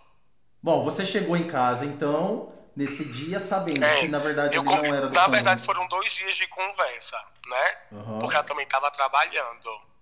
[0.63, 4.85] Bom, você chegou em casa, então, nesse dia, sabendo É, que na verdade ele não
[4.85, 5.33] era do na comum.
[5.33, 7.79] verdade foram dois dias de conversa, né?
[7.93, 8.19] Aham.
[8.21, 9.93] Porque ela também estava trabalhando.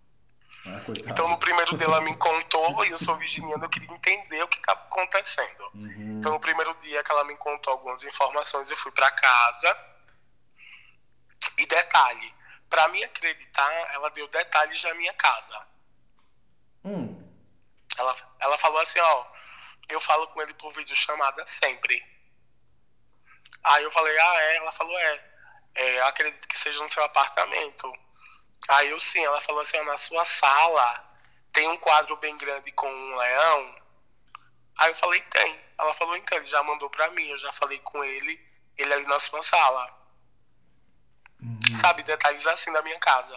[0.66, 4.43] Ah, então no primeiro dia ela me contou e eu sou virginiana, eu queria entender
[4.43, 5.70] o que estava acontecendo.
[5.74, 6.18] Uhum.
[6.18, 9.91] Então no primeiro dia que ela me contou algumas informações, eu fui para casa.
[11.57, 12.34] E detalhe,
[12.68, 15.59] para me acreditar, ela deu detalhes da minha casa.
[16.84, 17.20] Hum.
[17.97, 19.26] Ela, ela falou assim, ó,
[19.88, 22.03] eu falo com ele por videochamada sempre.
[23.62, 24.57] Aí eu falei, ah, é?
[24.57, 25.30] Ela falou, é.
[25.75, 27.93] É eu acredito que seja no seu apartamento.
[28.68, 31.11] Aí eu sim, ela falou assim, na sua sala
[31.53, 33.75] tem um quadro bem grande com um leão.
[34.79, 35.61] Aí eu falei, tem.
[35.79, 38.41] Ela falou, então, ele já mandou pra mim, eu já falei com ele,
[38.77, 39.99] ele ali na sua sala.
[41.43, 41.75] Uhum.
[41.75, 43.37] Sabe, detalhes assim da minha casa.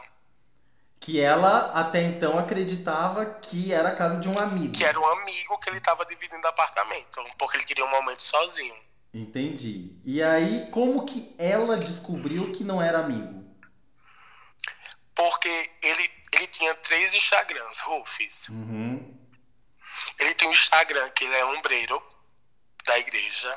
[1.00, 4.74] Que ela até então acreditava que era a casa de um amigo.
[4.74, 8.76] Que era um amigo que ele estava dividindo apartamento, porque ele queria um momento sozinho.
[9.14, 9.96] Entendi.
[10.04, 13.44] E aí, como que ela descobriu que não era amigo?
[15.14, 18.50] Porque ele, ele tinha três Instagrams, Rufus.
[18.50, 19.20] Uhum.
[20.18, 22.02] Ele tem um Instagram que ele é ombreiro
[22.86, 23.56] da igreja,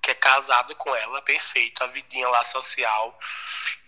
[0.00, 3.18] que é casado com ela, perfeito, a vidinha lá social,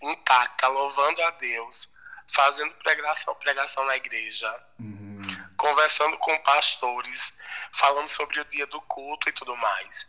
[0.01, 1.89] intacta, louvando a Deus,
[2.27, 5.21] fazendo pregação, pregação na igreja, uhum.
[5.57, 7.33] conversando com pastores,
[7.73, 10.07] falando sobre o dia do culto e tudo mais.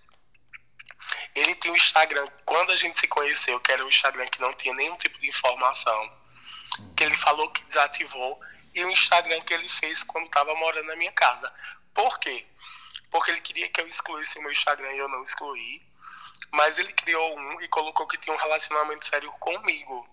[1.34, 4.52] Ele tem um Instagram, quando a gente se conheceu, que era um Instagram que não
[4.54, 6.12] tinha nenhum tipo de informação,
[6.96, 8.40] que ele falou que desativou,
[8.74, 11.52] e o Instagram que ele fez quando estava morando na minha casa.
[11.92, 12.46] Por quê?
[13.10, 15.82] Porque ele queria que eu excluísse o meu Instagram e eu não excluí.
[16.52, 20.08] Mas ele criou um e colocou que tinha um relacionamento sério comigo.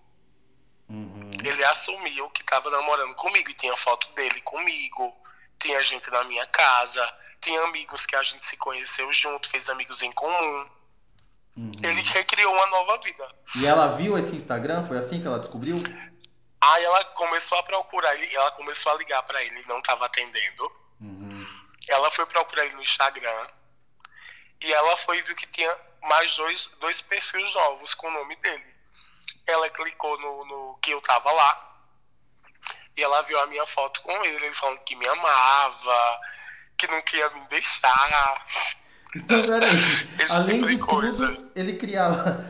[0.88, 1.30] Uhum.
[1.44, 5.16] Ele assumiu que estava namorando comigo e tinha foto dele comigo.
[5.58, 7.04] Tinha gente na minha casa,
[7.40, 10.68] tinha amigos que a gente se conheceu junto, fez amigos em comum.
[11.58, 11.72] Uhum.
[11.82, 13.28] Ele recriou uma nova vida.
[13.56, 14.84] E ela viu esse Instagram?
[14.84, 15.76] Foi assim que ela descobriu?
[16.60, 20.70] Aí ela começou a procurar ele, ela começou a ligar para ele, não estava atendendo.
[21.00, 21.44] Uhum.
[21.88, 23.46] Ela foi procurar ele no Instagram
[24.60, 28.74] e ela foi viu que tinha mais dois, dois perfis novos com o nome dele.
[29.44, 31.80] Ela clicou no, no que eu tava lá
[32.96, 36.20] e ela viu a minha foto com ele, ele falando que me amava,
[36.76, 38.44] que não queria me deixar.
[39.14, 39.70] Então, peraí,
[40.30, 42.44] além tipo de, de tudo, ele criava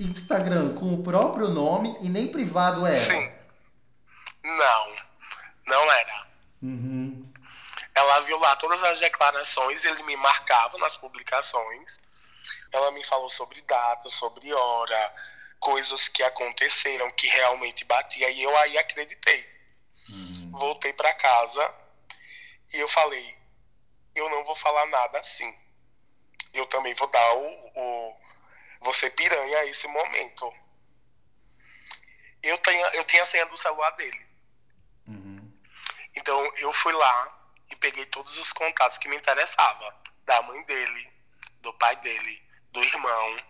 [0.00, 2.98] Instagram com o próprio nome e nem privado era?
[2.98, 3.32] Sim.
[4.44, 4.96] Não,
[5.66, 6.26] não era.
[6.62, 7.22] Uhum.
[7.94, 12.00] Ela viu lá todas as declarações, ele me marcava nas publicações.
[12.72, 15.14] Ela me falou sobre data, sobre hora,
[15.58, 18.30] coisas que aconteceram, que realmente batia.
[18.30, 19.44] E eu aí acreditei.
[20.10, 20.50] Uhum.
[20.52, 21.74] Voltei para casa
[22.72, 23.36] e eu falei:
[24.14, 25.52] eu não vou falar nada assim.
[26.52, 28.16] Eu também vou dar o, o
[28.80, 30.52] você piranha a esse momento.
[32.42, 34.26] Eu tenho, eu tenho a senha do celular dele.
[35.06, 35.52] Uhum.
[36.14, 39.92] Então eu fui lá e peguei todos os contatos que me interessavam.
[40.24, 41.10] Da mãe dele,
[41.60, 43.44] do pai dele, do irmão.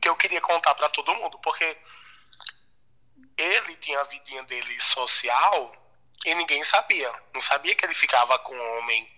[0.00, 1.38] Que eu queria contar para todo mundo.
[1.40, 1.78] Porque
[3.36, 5.72] ele tinha a vidinha dele social
[6.24, 7.12] e ninguém sabia.
[7.34, 9.11] Não sabia que ele ficava com homem.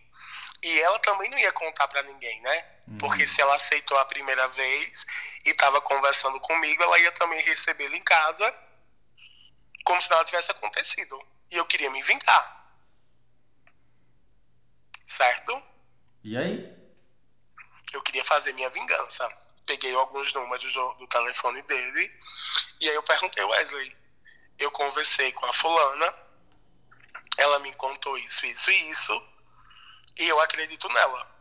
[0.64, 2.66] E ela também não ia contar para ninguém, né?
[2.88, 2.98] Uhum.
[2.98, 5.04] Porque se ela aceitou a primeira vez
[5.44, 8.52] e estava conversando comigo, ela ia também recebê-lo em casa
[9.84, 11.22] como se nada tivesse acontecido.
[11.50, 12.66] E eu queria me vingar.
[15.06, 15.62] Certo?
[16.22, 16.74] E aí?
[17.92, 19.28] Eu queria fazer minha vingança.
[19.66, 22.10] Peguei alguns números do, do telefone dele
[22.80, 23.96] e aí eu perguntei, Wesley,
[24.58, 26.14] eu conversei com a fulana,
[27.36, 29.33] ela me contou isso, isso e isso,
[30.18, 31.34] e eu acredito nela.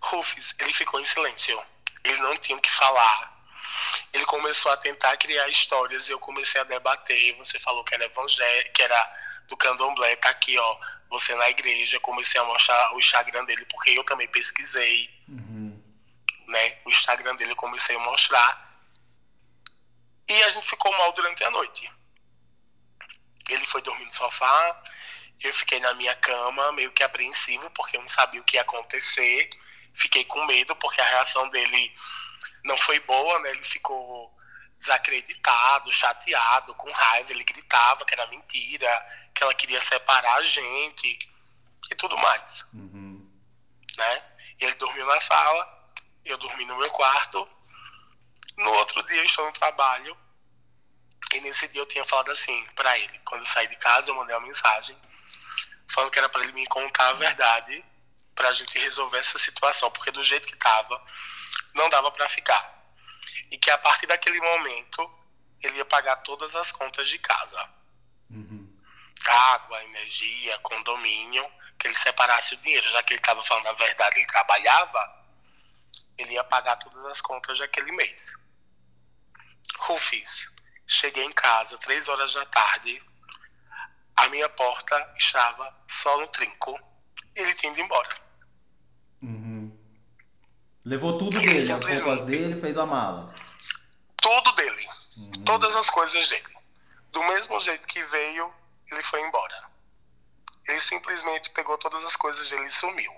[0.00, 1.60] Rufus, ele ficou em silêncio.
[2.04, 3.36] Ele não tinha o que falar.
[4.12, 7.36] Ele começou a tentar criar histórias e eu comecei a debater.
[7.36, 9.16] Você falou que era evangélico, que era
[9.48, 10.78] do candomblé, tá aqui, ó.
[11.10, 11.98] Você na igreja.
[12.00, 15.10] Comecei a mostrar o Instagram dele, porque eu também pesquisei.
[15.28, 15.82] Uhum.
[16.46, 16.78] Né?
[16.84, 18.68] O Instagram dele comecei a mostrar.
[20.28, 21.90] E a gente ficou mal durante a noite.
[23.48, 24.82] Ele foi dormir no sofá,
[25.40, 28.62] eu fiquei na minha cama, meio que apreensivo, porque eu não sabia o que ia
[28.62, 29.50] acontecer.
[29.94, 31.94] Fiquei com medo, porque a reação dele
[32.64, 33.50] não foi boa, né?
[33.50, 34.36] Ele ficou
[34.78, 37.32] desacreditado, chateado, com raiva.
[37.32, 41.18] Ele gritava que era mentira, que ela queria separar a gente
[41.90, 42.64] e tudo mais.
[42.72, 43.30] Uhum.
[43.96, 44.24] Né?
[44.58, 45.92] Ele dormiu na sala,
[46.24, 47.48] eu dormi no meu quarto.
[48.56, 50.16] No outro dia eu estou no trabalho
[51.32, 53.20] e nesse dia eu tinha falado assim para ele.
[53.24, 54.96] Quando eu saí de casa, eu mandei uma mensagem
[55.88, 57.84] falando que era para ele me contar a verdade
[58.34, 61.02] para a gente resolver essa situação, porque do jeito que estava,
[61.74, 62.78] não dava para ficar.
[63.50, 65.10] E que a partir daquele momento,
[65.60, 67.68] ele ia pagar todas as contas de casa.
[68.30, 68.68] Uhum.
[69.26, 74.18] água, energia, condomínio, que ele separasse o dinheiro, já que ele estava falando a verdade,
[74.18, 75.26] ele trabalhava,
[76.16, 78.32] ele ia pagar todas as contas daquele mês.
[79.78, 80.46] Rufis,
[80.86, 83.02] cheguei em casa, três horas da tarde,
[84.18, 86.78] a minha porta estava só no trinco,
[87.34, 88.08] ele tinha ido embora.
[89.22, 89.76] Uhum.
[90.84, 93.32] Levou tudo dele, as roupas dele, fez a mala.
[94.16, 94.88] Tudo dele.
[95.16, 95.44] Uhum.
[95.44, 96.58] Todas as coisas dele.
[97.12, 98.52] Do mesmo jeito que veio,
[98.90, 99.70] ele foi embora.
[100.66, 103.12] Ele simplesmente pegou todas as coisas dele e sumiu.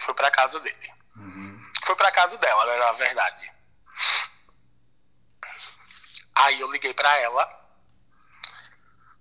[0.00, 0.92] Foi pra casa dele.
[1.16, 1.72] Uhum.
[1.84, 3.52] Foi pra casa dela, né, na verdade.
[6.34, 7.63] Aí eu liguei pra ela.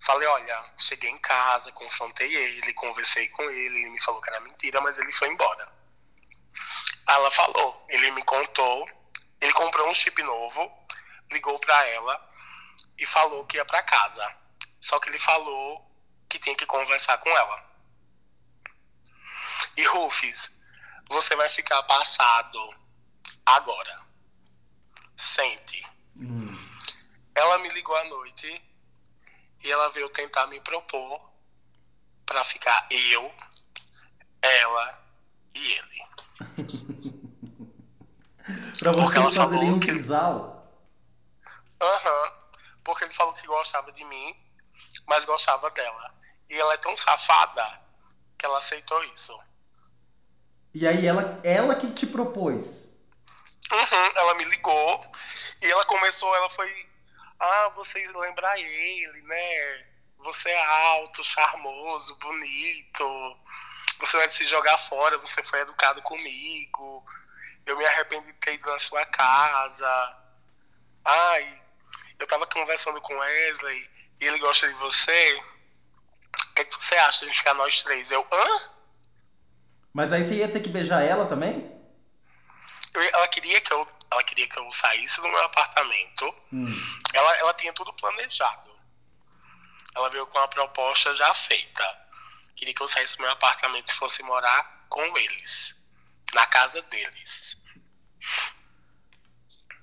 [0.04, 4.42] Falei, olha, cheguei em casa, confrontei ele, conversei com ele, ele me falou que era
[4.42, 5.66] mentira, mas ele foi embora.
[7.08, 8.86] Ela falou, ele me contou,
[9.40, 10.70] ele comprou um chip novo,
[11.32, 12.30] ligou pra ela
[12.98, 14.26] e falou que ia para casa.
[14.82, 15.90] Só que ele falou
[16.28, 17.72] que tem que conversar com ela.
[19.78, 20.52] E Rufus,
[21.08, 22.60] você vai ficar passado
[23.46, 24.06] agora.
[25.16, 25.82] Sente.
[26.18, 26.58] Hum.
[27.34, 28.73] Ela me ligou à noite
[29.64, 31.22] e ela veio tentar me propor
[32.26, 33.32] para ficar eu,
[34.42, 35.04] ela
[35.54, 36.04] e ele.
[38.80, 40.68] pra vocês fazerem um casal?
[41.82, 42.24] Aham.
[42.24, 42.44] Uhum
[42.84, 44.36] porque ele falou que gostava de mim,
[45.08, 46.14] mas gostava dela.
[46.50, 47.82] E ela é tão safada
[48.38, 49.38] que ela aceitou isso.
[50.74, 52.94] E aí ela, ela que te propôs?
[53.72, 55.00] Uhum, ela me ligou
[55.62, 56.90] e ela começou, ela foi,
[57.40, 59.86] ah, você lembra ele, né?
[60.20, 63.38] Você é alto, charmoso, bonito.
[64.00, 67.06] Você vai se jogar fora, você foi educado comigo.
[67.66, 70.18] Eu me arrependi de ter ido na sua casa.
[71.06, 71.62] Ai,
[72.20, 75.44] eu tava conversando com Wesley e ele gosta de você.
[76.52, 78.12] O que, é que você acha de ficar nós três?
[78.12, 78.72] Eu, hã?
[79.94, 81.72] Mas aí você ia ter que beijar ela também?
[82.94, 86.34] Eu, ela queria que eu ela queria que eu saísse do meu apartamento.
[86.52, 86.66] Hum.
[87.14, 88.72] Ela, ela tinha tudo planejado.
[89.96, 91.84] Ela veio com uma proposta já feita.
[92.56, 95.76] Queria que eu saísse do meu apartamento e fosse morar com eles.
[96.34, 97.58] Na casa deles.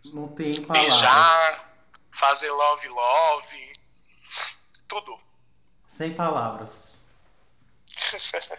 [0.05, 0.91] Não tem palavras.
[0.91, 1.75] Beijar,
[2.13, 3.73] fazer love love,
[4.89, 5.21] tudo.
[5.87, 7.09] Sem palavras.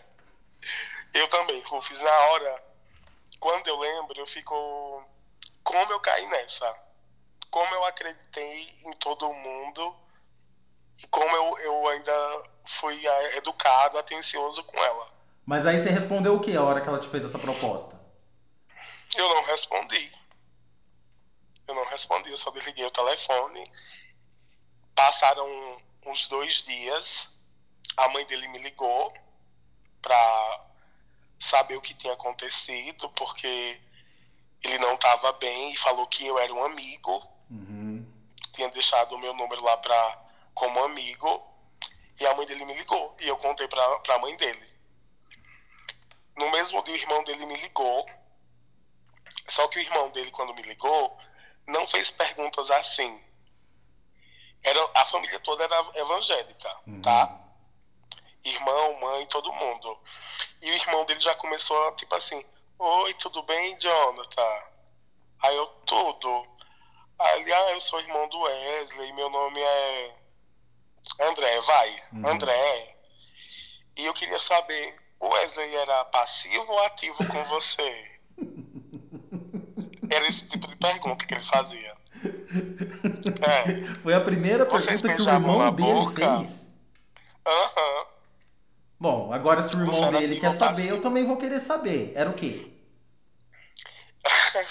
[1.13, 2.63] eu também, Rufus, na hora,
[3.41, 5.03] quando eu lembro, eu fico.
[5.63, 6.75] Como eu caí nessa?
[7.49, 9.95] Como eu acreditei em todo mundo
[11.03, 15.09] e como eu, eu ainda fui é, educado, atencioso com ela.
[15.45, 17.99] Mas aí você respondeu o que a hora que ela te fez essa proposta?
[19.15, 20.11] Eu não respondi.
[21.67, 23.69] Eu não respondi, eu só desliguei o telefone.
[24.95, 27.29] Passaram uns dois dias,
[27.97, 29.13] a mãe dele me ligou
[30.01, 30.65] para
[31.39, 33.79] saber o que tinha acontecido, porque
[34.63, 37.23] ele não estava bem e falou que eu era um amigo.
[37.49, 38.05] Uhum.
[38.53, 40.19] Tinha deixado o meu número lá pra,
[40.53, 41.47] como amigo.
[42.19, 43.15] E a mãe dele me ligou.
[43.19, 44.71] E eu contei pra, pra mãe dele.
[46.37, 48.07] No mesmo dia, o irmão dele me ligou.
[49.47, 51.17] Só que o irmão dele, quando me ligou,
[51.67, 53.21] não fez perguntas assim.
[54.63, 57.01] Era, a família toda era evangélica, uhum.
[57.01, 57.37] tá?
[58.43, 59.99] Irmão, mãe, todo mundo.
[60.61, 62.45] E o irmão dele já começou, tipo assim,
[62.83, 64.59] Oi, tudo bem, Jonathan?
[65.43, 66.47] Aí eu, tudo.
[67.19, 70.15] Aí ele, ah, eu sou irmão do Wesley, meu nome é
[71.29, 72.27] André, vai, uhum.
[72.27, 72.97] André.
[73.95, 78.19] E eu queria saber, o Wesley era passivo ou ativo com você?
[80.09, 81.95] Era esse tipo de pergunta que ele fazia.
[83.41, 83.83] É.
[84.01, 86.37] Foi a primeira pergunta que o irmão dele boca.
[86.37, 86.75] fez.
[87.45, 87.99] Aham.
[87.99, 88.10] Uhum.
[89.01, 92.13] Bom, agora se o irmão dele quer saber, eu também vou querer saber.
[92.15, 92.71] Era o quê?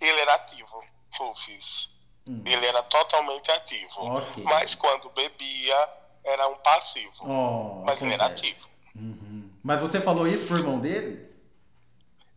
[0.00, 0.84] ele era ativo,
[1.16, 1.90] Rufus.
[2.28, 2.42] Hum.
[2.44, 4.16] Ele era totalmente ativo.
[4.18, 4.44] Okay.
[4.44, 5.88] Mas quando bebia,
[6.22, 7.12] era um passivo.
[7.22, 8.04] Oh, mas acontece.
[8.04, 8.68] ele era ativo.
[8.94, 9.50] Uhum.
[9.62, 11.26] Mas você falou isso pro irmão dele?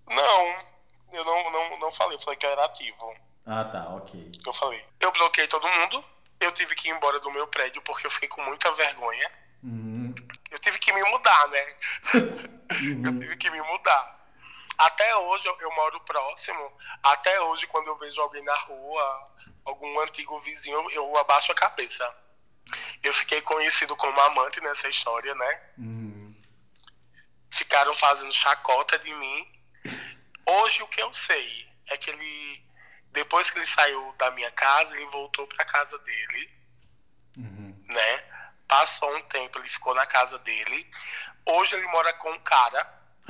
[0.08, 0.74] Não
[1.14, 3.14] eu não, não, não falei, eu falei que era ativo.
[3.46, 4.32] Ah, tá, ok.
[4.46, 4.84] Eu falei.
[5.00, 6.04] Eu bloqueei todo mundo,
[6.40, 9.32] eu tive que ir embora do meu prédio porque eu fiquei com muita vergonha.
[9.64, 10.14] Uhum.
[10.54, 11.76] Eu tive que me mudar, né?
[12.14, 13.06] Uhum.
[13.10, 14.24] eu tive que me mudar.
[14.78, 16.72] Até hoje eu, moro próximo.
[17.02, 19.34] Até hoje, quando eu vejo alguém na rua,
[19.66, 22.08] algum antigo vizinho, eu, eu abaixo a cabeça.
[23.02, 25.62] Eu fiquei conhecido como amante nessa história, né?
[25.80, 26.32] Uhum.
[27.52, 29.48] Ficaram fazendo chacota de mim.
[30.46, 32.64] Hoje o que eu sei é que ele,
[33.12, 36.64] depois que ele saiu da minha casa, ele voltou para casa dele.
[37.38, 37.86] Uhum.
[37.88, 38.33] né?
[38.74, 40.90] Passou um tempo, ele ficou na casa dele.
[41.46, 42.92] Hoje ele mora com um cara.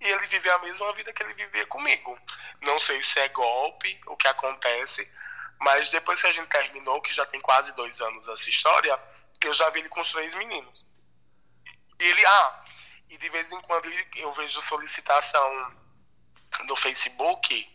[0.00, 2.18] e ele vive a mesma vida que ele vivia comigo.
[2.60, 5.08] Não sei se é golpe, o que acontece,
[5.60, 9.00] mas depois que a gente terminou, que já tem quase dois anos essa história,
[9.40, 10.84] eu já vi ele com os três meninos.
[12.00, 12.64] E ele, ah,
[13.08, 15.76] e de vez em quando eu vejo solicitação
[16.64, 17.72] no Facebook,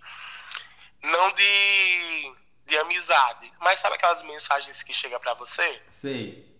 [1.01, 5.81] não de, de amizade, mas sabe aquelas mensagens que chega para você?
[5.87, 6.54] Sei.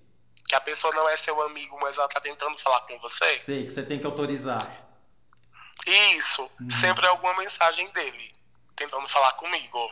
[0.48, 3.36] Que a pessoa não é seu amigo, mas ela tá tentando falar com você?
[3.38, 4.86] Sei, que você tem que autorizar.
[5.86, 6.72] Isso, uhum.
[6.72, 8.32] sempre é alguma mensagem dele,
[8.76, 9.90] tentando falar comigo.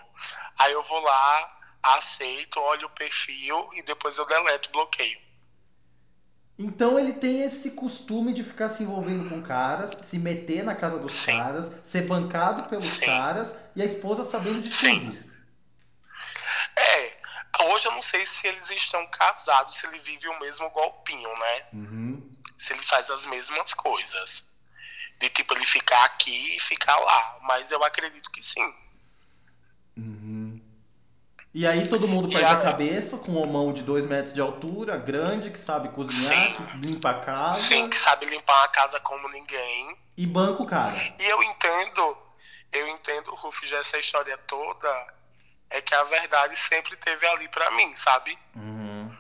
[0.57, 5.21] Aí eu vou lá, aceito, olho o perfil e depois eu deleto, bloqueio.
[6.57, 10.99] Então ele tem esse costume de ficar se envolvendo com caras, se meter na casa
[10.99, 11.31] dos Sim.
[11.31, 13.05] caras, ser bancado pelos Sim.
[13.05, 14.99] caras e a esposa sabendo de Sim.
[14.99, 15.33] tudo.
[16.77, 17.17] É,
[17.61, 21.65] hoje eu não sei se eles estão casados, se ele vive o mesmo golpinho, né?
[21.73, 22.31] Uhum.
[22.57, 24.43] Se ele faz as mesmas coisas.
[25.19, 27.37] De tipo, ele ficar aqui e ficar lá.
[27.41, 28.73] Mas eu acredito que sim.
[29.95, 30.61] Uhum.
[31.53, 32.53] E aí todo mundo perde a...
[32.53, 32.61] a...
[32.61, 36.53] cabeça com um mão de dois metros de altura, grande, que sabe cozinhar, Sim.
[36.53, 37.61] que limpa a casa.
[37.61, 39.95] Sim, que sabe limpar a casa como ninguém.
[40.17, 40.95] E banco, cara.
[41.19, 42.17] E eu entendo,
[42.71, 45.13] eu entendo, Rufus, essa história toda
[45.73, 48.37] é que a verdade sempre teve ali para mim, sabe?
[48.55, 49.17] Uhum.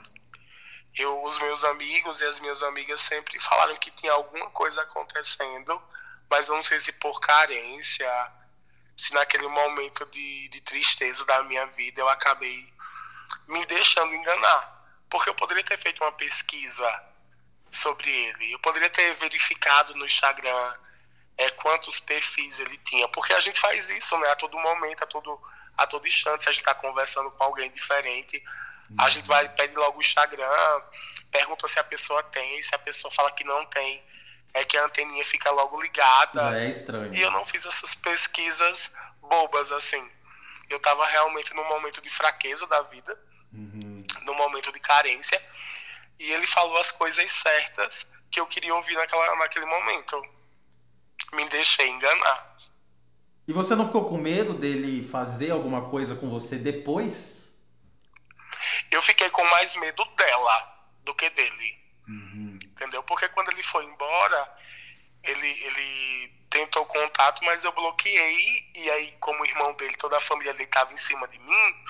[0.95, 5.81] Eu, os meus amigos e as minhas amigas sempre falaram que tinha alguma coisa acontecendo,
[6.29, 8.07] mas eu não sei se por carência
[8.95, 12.71] se naquele momento de, de tristeza da minha vida eu acabei
[13.47, 14.83] me deixando enganar.
[15.09, 17.03] Porque eu poderia ter feito uma pesquisa
[17.71, 20.75] sobre ele, eu poderia ter verificado no Instagram
[21.35, 25.07] é, quantos perfis ele tinha, porque a gente faz isso né, a todo momento, a
[25.07, 25.41] todo,
[25.77, 28.41] a todo instante, se a gente está conversando com alguém diferente,
[28.97, 30.83] a gente vai pede logo o Instagram,
[31.31, 34.03] pergunta se a pessoa tem, se a pessoa fala que não tem,
[34.53, 36.51] é que a anteninha fica logo ligada.
[36.51, 37.13] Já é estranho.
[37.13, 40.09] E eu não fiz essas pesquisas bobas, assim.
[40.69, 43.19] Eu estava realmente num momento de fraqueza da vida,
[43.51, 44.05] uhum.
[44.21, 45.41] num momento de carência,
[46.19, 50.21] e ele falou as coisas certas que eu queria ouvir naquela, naquele momento.
[51.33, 52.52] Me deixei enganar.
[53.47, 57.53] E você não ficou com medo dele fazer alguma coisa com você depois?
[58.89, 61.79] Eu fiquei com mais medo dela do que dele.
[62.07, 62.57] Uhum.
[62.63, 63.03] Entendeu?
[63.03, 64.57] Porque quando ele foi embora,
[65.23, 68.71] ele, ele tentou contato, mas eu bloqueei.
[68.75, 71.85] E aí, como o irmão dele, toda a família dele estava em cima de mim,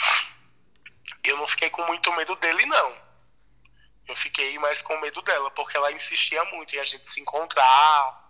[1.24, 2.98] eu não fiquei com muito medo dele, não.
[4.08, 8.23] Eu fiquei mais com medo dela, porque ela insistia muito em a gente se encontrar,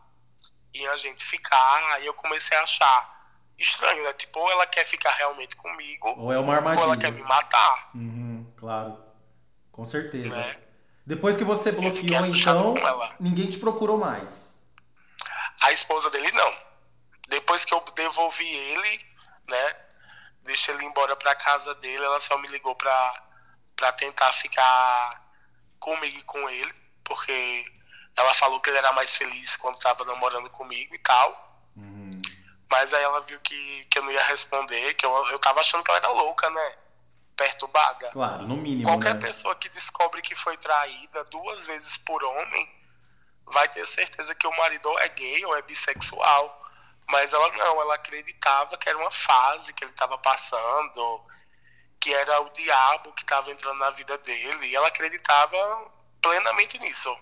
[0.73, 2.01] em a gente ficar.
[2.01, 4.13] E eu comecei a achar estranho, né?
[4.13, 6.85] Tipo, ou ela quer ficar realmente comigo, ou é uma armadilha.
[6.85, 7.91] Ou ela quer me matar.
[7.93, 8.97] Uhum, claro.
[9.71, 10.35] Com certeza.
[10.35, 10.61] Né?
[11.05, 12.75] Depois que você bloqueou, então,
[13.19, 14.53] ninguém te procurou mais.
[15.61, 16.57] A esposa dele não.
[17.27, 19.05] Depois que eu devolvi ele,
[19.47, 19.75] né?
[20.43, 23.23] Deixei ele embora pra casa dele, ela só me ligou pra,
[23.75, 25.23] pra tentar ficar
[25.79, 27.65] comigo e com ele, porque
[28.15, 31.61] ela falou que ele era mais feliz quando tava namorando comigo e tal.
[31.75, 32.11] Uhum.
[32.69, 35.83] Mas aí ela viu que, que eu não ia responder, que eu, eu tava achando
[35.83, 36.75] que ela era louca, né?
[37.35, 38.09] perturbada.
[38.11, 38.89] Claro, no mínimo.
[38.89, 39.21] Qualquer né?
[39.21, 42.69] pessoa que descobre que foi traída duas vezes por homem
[43.45, 46.59] vai ter certeza que o marido é gay ou é bissexual.
[47.07, 51.21] Mas ela não, ela acreditava que era uma fase que ele estava passando,
[51.99, 54.67] que era o diabo que estava entrando na vida dele.
[54.67, 55.91] E ela acreditava
[56.21, 57.15] plenamente nisso.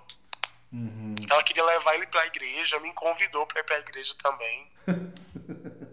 [1.31, 1.35] Uhum.
[1.35, 4.71] Ela queria levar ele para a igreja, me convidou para ir para a igreja também.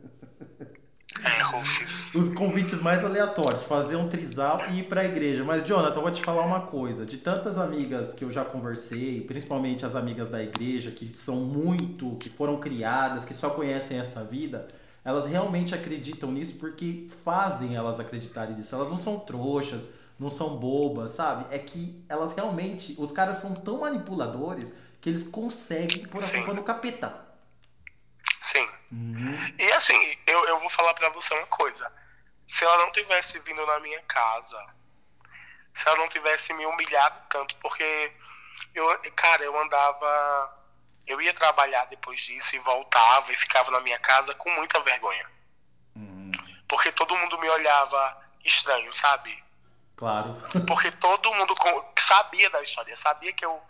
[1.25, 2.15] É, Rufus.
[2.15, 5.43] Os convites mais aleatórios, fazer um trisal e ir pra igreja.
[5.43, 7.05] Mas, Jonathan, eu vou te falar uma coisa.
[7.05, 12.17] De tantas amigas que eu já conversei, principalmente as amigas da igreja, que são muito,
[12.19, 14.69] que foram criadas, que só conhecem essa vida,
[15.05, 18.75] elas realmente acreditam nisso porque fazem elas acreditarem nisso.
[18.75, 21.47] Elas não são trouxas, não são bobas, sabe?
[21.51, 26.55] É que elas realmente, os caras são tão manipuladores que eles conseguem pôr a culpa
[26.55, 27.27] no capeta.
[28.41, 28.69] Sim.
[28.91, 29.55] Uhum.
[29.59, 31.91] E assim, eu, eu vou falar para você uma coisa.
[32.47, 34.59] Se ela não tivesse vindo na minha casa,
[35.75, 38.13] se ela não tivesse me humilhado tanto, porque
[38.75, 40.59] eu, cara, eu andava.
[41.07, 45.27] Eu ia trabalhar depois disso e voltava e ficava na minha casa com muita vergonha.
[45.97, 46.33] Uhum.
[46.69, 49.43] Porque todo mundo me olhava estranho, sabe?
[49.97, 50.37] Claro.
[50.67, 51.55] Porque todo mundo
[51.99, 53.63] sabia da história, sabia que eu,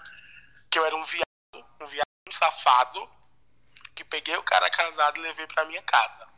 [0.70, 3.10] que eu era um viado, um viado um safado,
[3.94, 6.28] que peguei o cara casado e levei para minha casa.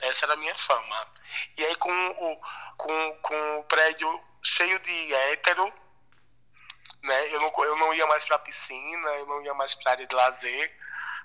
[0.00, 1.08] Essa era a minha fama.
[1.56, 2.40] E aí com o,
[2.76, 5.72] com, com o prédio cheio de hétero,
[7.02, 7.34] né?
[7.34, 10.14] Eu não, eu não ia mais pra piscina, eu não ia mais pra área de
[10.14, 10.78] lazer.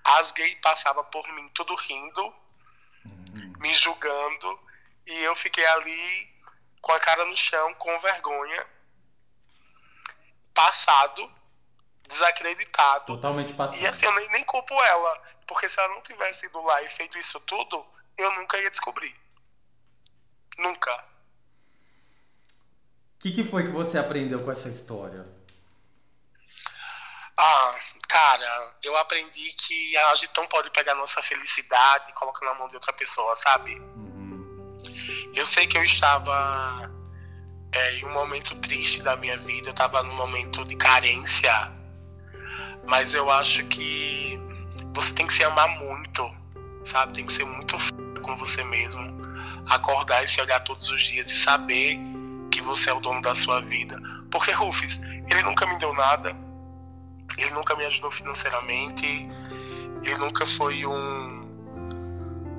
[0.03, 2.23] As gays passavam por mim tudo rindo,
[3.05, 3.53] uhum.
[3.59, 4.59] me julgando,
[5.05, 6.33] e eu fiquei ali
[6.81, 8.67] com a cara no chão, com vergonha,
[10.53, 11.31] passado,
[12.09, 13.05] desacreditado.
[13.05, 13.81] Totalmente passado.
[13.81, 16.87] E assim, eu nem, nem culpo ela, porque se ela não tivesse ido lá e
[16.87, 17.85] feito isso tudo,
[18.17, 19.15] eu nunca ia descobrir.
[20.57, 20.93] Nunca.
[23.15, 25.25] O que, que foi que você aprendeu com essa história?
[27.37, 32.53] Ah, cara, eu aprendi que a gente não pode pegar nossa felicidade e colocar na
[32.53, 33.75] mão de outra pessoa, sabe?
[33.79, 34.77] Uhum.
[35.33, 36.91] Eu sei que eu estava
[37.71, 41.51] é, em um momento triste da minha vida, eu estava num momento de carência,
[42.87, 44.39] mas eu acho que
[44.93, 46.29] você tem que se amar muito,
[46.83, 47.13] sabe?
[47.13, 47.91] Tem que ser muito f...
[48.21, 49.01] com você mesmo,
[49.69, 51.99] acordar e se olhar todos os dias e saber
[52.51, 53.99] que você é o dono da sua vida.
[54.31, 56.35] Porque Rufus, ele nunca me deu nada,
[57.37, 59.05] ele nunca me ajudou financeiramente,
[60.03, 61.43] ele nunca foi um.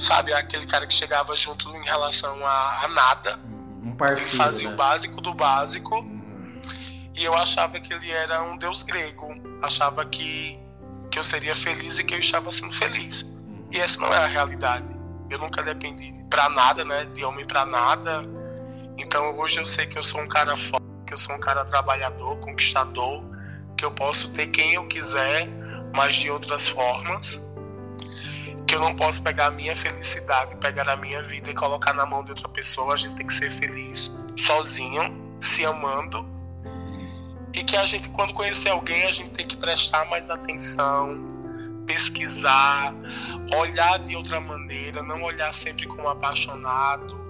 [0.01, 3.39] Sabe, aquele cara que chegava junto em relação a, a nada.
[3.83, 4.31] Um parceiro.
[4.31, 4.75] Ele fazia né?
[4.75, 6.14] o básico do básico.
[7.15, 9.29] E eu achava que ele era um deus grego.
[9.62, 10.59] Achava que,
[11.11, 13.25] que eu seria feliz e que eu estava sendo feliz.
[13.71, 14.87] E essa não é a realidade.
[15.31, 17.05] Eu nunca dependi para nada, né?
[17.07, 18.23] De homem para nada.
[18.99, 21.65] Então hoje eu sei que eu sou um cara forte, que eu sou um cara
[21.65, 23.23] trabalhador, conquistador
[23.77, 25.49] que eu posso ter quem eu quiser,
[25.95, 27.41] mas de outras formas.
[28.67, 32.07] Que eu não posso pegar a minha felicidade, pegar a minha vida e colocar na
[32.07, 32.95] mão de outra pessoa.
[32.95, 36.27] A gente tem que ser feliz sozinho, se amando.
[37.55, 41.17] E que a gente, quando conhecer alguém, a gente tem que prestar mais atenção,
[41.87, 42.93] pesquisar,
[43.57, 47.23] olhar de outra maneira, não olhar sempre como apaixonado.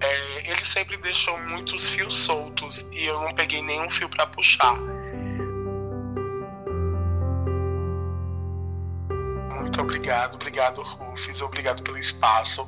[0.00, 4.74] É, ele sempre deixou muitos fios soltos e eu não peguei nenhum fio para puxar.
[9.50, 12.66] Muito obrigado, obrigado Rufus, obrigado pelo espaço.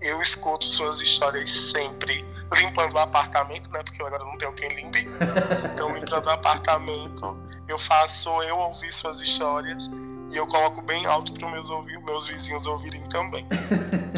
[0.00, 3.82] Eu escuto suas histórias sempre, limpando o apartamento, né?
[3.82, 5.06] Porque agora não tenho quem limpe.
[5.72, 7.36] Então, limpando o apartamento,
[7.68, 9.90] eu faço eu ouvir suas histórias
[10.30, 13.46] e eu coloco bem alto para meus ouvir, meus vizinhos ouvirem também.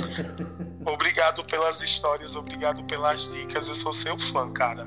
[0.84, 3.68] obrigado pelas histórias, obrigado pelas dicas.
[3.68, 4.86] Eu sou seu fã, cara.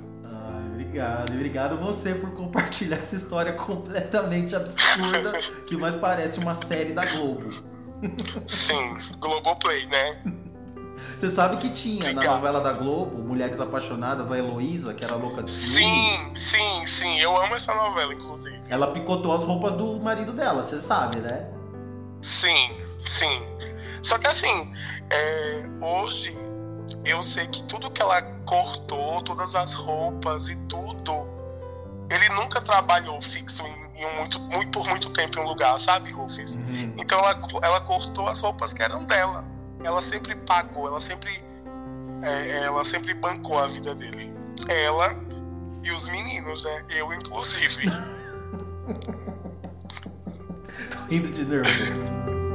[0.74, 7.06] Obrigado, obrigado você por compartilhar essa história completamente absurda que mais parece uma série da
[7.06, 7.64] Globo.
[8.48, 10.22] Sim, Globoplay, né?
[11.22, 12.26] Você sabe que tinha Obrigado.
[12.26, 15.86] na novela da Globo, Mulheres Apaixonadas, a Heloísa, que era louca de ciúme.
[15.86, 17.20] Sim, sim, sim.
[17.20, 18.60] Eu amo essa novela, inclusive.
[18.68, 21.48] Ela picotou as roupas do marido dela, você sabe, né?
[22.24, 23.40] Sim, sim.
[24.02, 24.74] Só que assim,
[25.12, 26.36] é, hoje
[27.06, 31.28] eu sei que tudo que ela cortou, todas as roupas e tudo,
[32.10, 36.12] ele nunca trabalhou fixo em, em muito, muito, por muito tempo em um lugar, sabe,
[36.12, 36.56] Rufus?
[36.56, 36.96] Uhum.
[36.98, 39.61] Então ela, ela cortou as roupas que eram dela.
[39.84, 41.44] Ela sempre pagou, ela sempre,
[42.22, 44.34] é, ela sempre bancou a vida dele.
[44.68, 45.16] Ela
[45.84, 46.86] e os meninos, né?
[46.90, 47.84] Eu, inclusive.
[50.92, 52.51] Tô indo de nervoso.